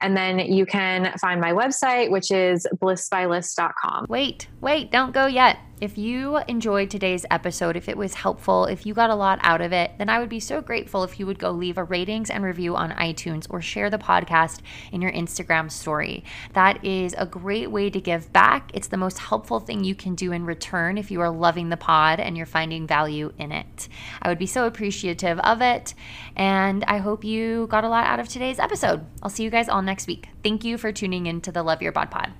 [0.00, 4.06] And then you can find my website, which is blissbyliss.com.
[4.08, 5.58] Wait, wait, don't go yet.
[5.80, 9.60] If you enjoyed today's episode, if it was helpful, if you got a lot out
[9.60, 12.30] of it, then I would be so grateful if you would go leave a ratings
[12.30, 14.60] and review on iTunes or share the podcast
[14.92, 16.22] in your Instagram story.
[16.52, 18.70] That is a great way to give back.
[18.72, 21.76] It's the most helpful thing you can do in return if you are loving the
[21.76, 23.88] pod and you're finding value in it.
[24.22, 25.92] I would be so appreciative of it.
[26.36, 29.04] And I hope you got a lot out of today's episode.
[29.24, 30.28] I'll see you guys all next week.
[30.44, 32.32] Thank you for tuning in to the Love Your Bod Pod.